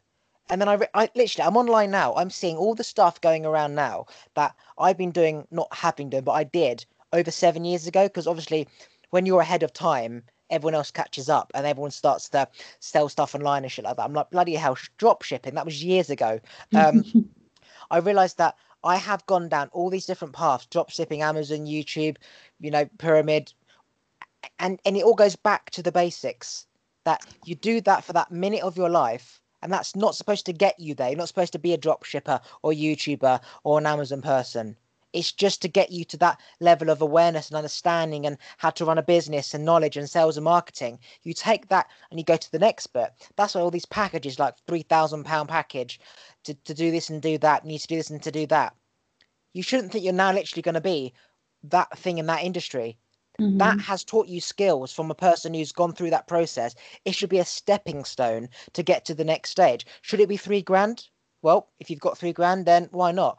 [0.49, 2.15] And then I, I literally, I'm online now.
[2.15, 6.11] I'm seeing all the stuff going around now that I've been doing, not have been
[6.11, 8.05] doing, but I did over seven years ago.
[8.05, 8.69] Because obviously,
[9.11, 12.49] when you're ahead of time, everyone else catches up and everyone starts to
[12.81, 14.05] sell stuff online and shit like that.
[14.05, 15.55] I'm like, bloody hell, drop shipping.
[15.55, 16.41] That was years ago.
[16.75, 17.05] Um,
[17.91, 22.17] I realized that I have gone down all these different paths, drop shipping, Amazon, YouTube,
[22.59, 23.53] you know, pyramid,
[24.59, 26.67] and and it all goes back to the basics.
[27.05, 30.53] That you do that for that minute of your life, and that's not supposed to
[30.53, 31.09] get you there.
[31.09, 34.77] You're not supposed to be a drop shipper or YouTuber or an Amazon person.
[35.13, 38.85] It's just to get you to that level of awareness and understanding and how to
[38.85, 40.99] run a business and knowledge and sales and marketing.
[41.23, 43.11] You take that and you go to the next bit.
[43.37, 46.01] That's why all these packages, like three thousand pound package,
[46.45, 48.75] to, to do this and do that, need to do this and to do that.
[49.53, 51.13] You shouldn't think you're now literally going to be
[51.65, 52.97] that thing in that industry.
[53.41, 53.59] Mm-hmm.
[53.59, 56.75] That has taught you skills from a person who's gone through that process.
[57.05, 59.87] It should be a stepping stone to get to the next stage.
[60.03, 61.09] Should it be three grand?
[61.43, 63.39] Well, if you've got three grand, then why not?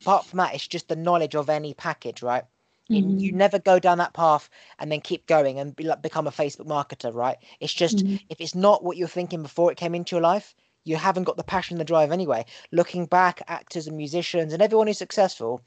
[0.00, 2.44] Apart from that, it's just the knowledge of any package, right?
[2.90, 3.18] Mm-hmm.
[3.18, 4.48] You never go down that path
[4.78, 7.36] and then keep going and be, like, become a Facebook marketer, right?
[7.60, 8.16] It's just mm-hmm.
[8.30, 10.54] if it's not what you're thinking before it came into your life,
[10.84, 12.46] you haven't got the passion and the drive anyway.
[12.72, 15.60] Looking back, actors and musicians and everyone who's successful,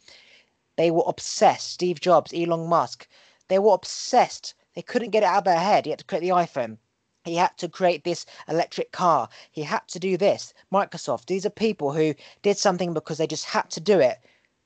[0.77, 1.71] they were obsessed.
[1.71, 3.07] Steve Jobs, Elon Musk,
[3.49, 5.85] they were obsessed They couldn't get it out of their head.
[5.85, 6.77] He had to create the iPhone.
[7.23, 9.29] He had to create this electric car.
[9.51, 10.53] He had to do this.
[10.71, 11.25] Microsoft.
[11.27, 14.19] These are people who did something because they just had to do it.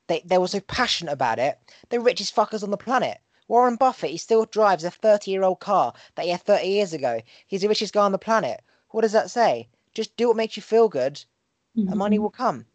[0.07, 1.59] They they were so passionate about it.
[1.89, 3.19] They're richest fuckers on the planet.
[3.47, 6.93] Warren Buffett, he still drives a 30 year old car that he had 30 years
[6.93, 7.21] ago.
[7.47, 8.63] He's the richest guy on the planet.
[8.89, 9.67] What does that say?
[9.93, 11.15] Just do what makes you feel good,
[11.75, 11.89] Mhm.
[11.89, 12.65] and money will come.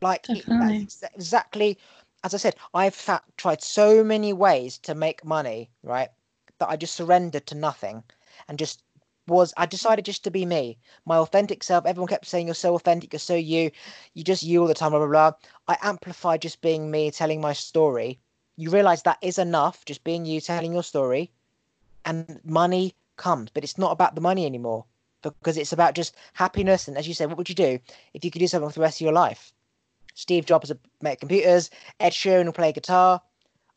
[0.00, 1.78] Like it- that's exactly
[2.24, 2.56] as I said.
[2.74, 6.10] I've fa- tried so many ways to make money, right?
[6.58, 8.02] That I just surrendered to nothing,
[8.48, 8.82] and just
[9.26, 9.52] was.
[9.56, 11.86] I decided just to be me, my authentic self.
[11.86, 13.70] Everyone kept saying you're so authentic, you're so you,
[14.14, 14.90] you just you all the time.
[14.90, 15.32] Blah blah blah.
[15.68, 18.18] I amplified just being me, telling my story.
[18.56, 21.30] You realize that is enough, just being you, telling your story,
[22.04, 23.50] and money comes.
[23.52, 24.84] But it's not about the money anymore
[25.22, 26.88] because it's about just happiness.
[26.88, 27.78] And as you said, what would you do
[28.14, 29.52] if you could do something for the rest of your life?
[30.14, 31.70] Steve Jobs uh, would make computers.
[32.00, 33.20] Ed Sheeran will play guitar.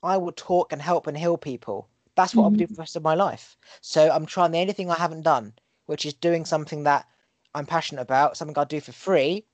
[0.02, 1.90] I will talk and help and heal people.
[2.20, 2.74] That's what I'll do mm-hmm.
[2.74, 3.56] for the rest of my life.
[3.80, 5.54] So I'm trying the only thing I haven't done,
[5.86, 7.08] which is doing something that
[7.56, 9.46] I'm passionate about, something I'll do for free.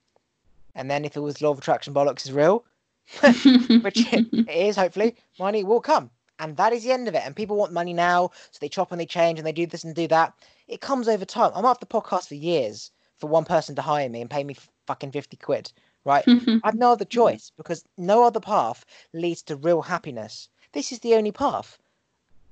[0.73, 2.65] And then if it was law of attraction bollocks is real,
[3.21, 6.09] which it is hopefully, money will come.
[6.39, 7.21] And that is the end of it.
[7.23, 9.83] And people want money now, so they chop and they change and they do this
[9.83, 10.33] and do that.
[10.67, 11.51] It comes over time.
[11.53, 12.89] I'm off the podcast for years
[13.19, 14.55] for one person to hire me and pay me
[14.87, 15.71] fucking 50 quid,
[16.03, 16.25] right?
[16.63, 20.49] I've no other choice because no other path leads to real happiness.
[20.71, 21.77] This is the only path.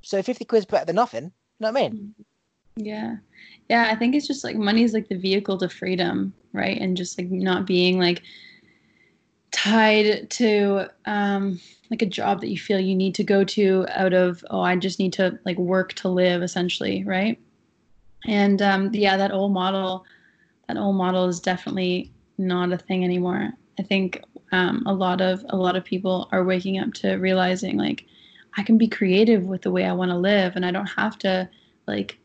[0.04, 1.26] So 50 quid's better than nothing.
[1.26, 2.16] You know what I mean?
[2.76, 3.18] Yeah.
[3.70, 6.80] Yeah, I think it's just like money is like the vehicle to freedom, right?
[6.80, 8.24] And just like not being like
[9.52, 11.60] tied to um
[11.92, 14.76] like a job that you feel you need to go to out of oh I
[14.76, 17.40] just need to like work to live essentially, right?
[18.26, 20.06] And um yeah, that old model
[20.68, 23.54] that old model is definitely not a thing anymore.
[23.80, 24.22] I think
[24.52, 28.06] um a lot of a lot of people are waking up to realizing like
[28.58, 31.18] I can be creative with the way I want to live and I don't have
[31.20, 31.50] to
[31.88, 32.20] like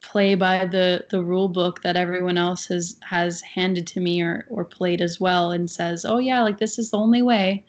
[0.00, 4.46] play by the the rule book that everyone else has has handed to me or
[4.50, 7.64] or played as well and says oh yeah like this is the only way.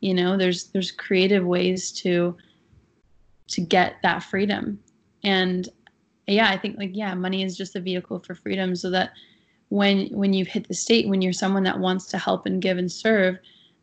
[0.00, 2.36] You know there's there's creative ways to
[3.48, 4.78] to get that freedom.
[5.24, 5.68] And
[6.30, 9.12] yeah i think like yeah money is just a vehicle for freedom so that
[9.68, 12.78] when when you've hit the state when you're someone that wants to help and give
[12.78, 13.36] and serve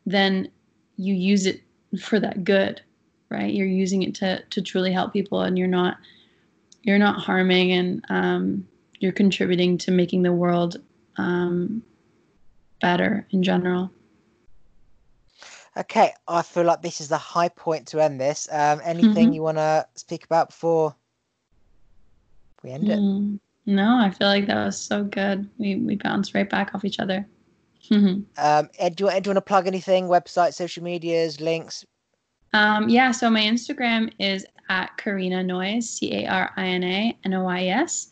[0.06, 0.50] then
[0.96, 1.62] you use it
[2.00, 2.82] for that good
[3.30, 5.98] right you're using it to to truly help people and you're not
[6.84, 8.68] you're not harming and um,
[9.00, 10.78] you're contributing to making the world
[11.18, 11.84] um,
[12.80, 13.92] better in general.
[15.76, 18.48] Okay, I feel like this is the high point to end this.
[18.52, 19.36] Um, anything Mhm.
[19.36, 20.96] you want to speak about before
[22.64, 22.98] we end it?
[23.00, 23.40] Mm.
[23.66, 25.50] No, I feel like that was so good.
[25.58, 27.28] We we bounced right back off each other.
[28.40, 30.08] Um, Ed, do you, Ed, do you want to plug anything?
[30.08, 31.84] Website, social medias, links?
[32.54, 37.18] Um, yeah, so my Instagram is at Carina Nois, C A R I N A
[37.24, 38.10] N O I S.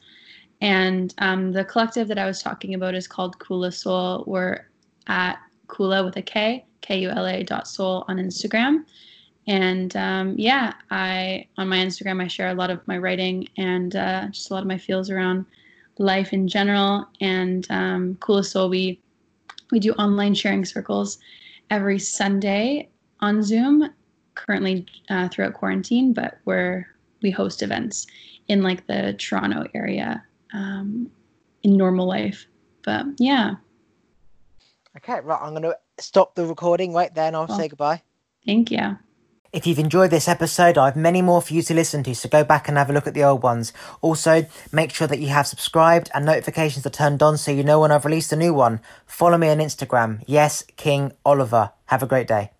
[0.61, 4.23] And um, the collective that I was talking about is called Kula Soul.
[4.25, 4.67] We're
[5.07, 5.37] at
[5.67, 8.85] Kula with a K, K U L A dot soul on Instagram.
[9.47, 13.95] And um, yeah, I on my Instagram I share a lot of my writing and
[13.95, 15.45] uh, just a lot of my feels around
[15.97, 17.05] life in general.
[17.21, 18.99] And um, Kula Soul, we
[19.71, 21.19] we do online sharing circles
[21.69, 22.89] every Sunday
[23.19, 23.89] on Zoom
[24.35, 26.87] currently uh, throughout quarantine, but where
[27.21, 28.05] we host events
[28.47, 31.09] in like the Toronto area um,
[31.63, 32.45] in normal life.
[32.83, 33.55] But yeah,
[34.97, 35.39] Okay, right.
[35.41, 38.01] I'm going to stop the recording right there and I'll say goodbye.
[38.45, 38.97] thank you.
[39.51, 42.27] If you've enjoyed this episode, I have many more for you to listen to, so
[42.27, 43.71] go back and have a look at the old ones.
[44.01, 47.79] Also, make sure that you have subscribed and notifications are turned on so you know
[47.79, 48.81] when I've released a new one.
[49.05, 50.23] Follow me on Instagram.
[50.27, 51.71] Yes, King Oliver.
[51.85, 52.51] Have a great day.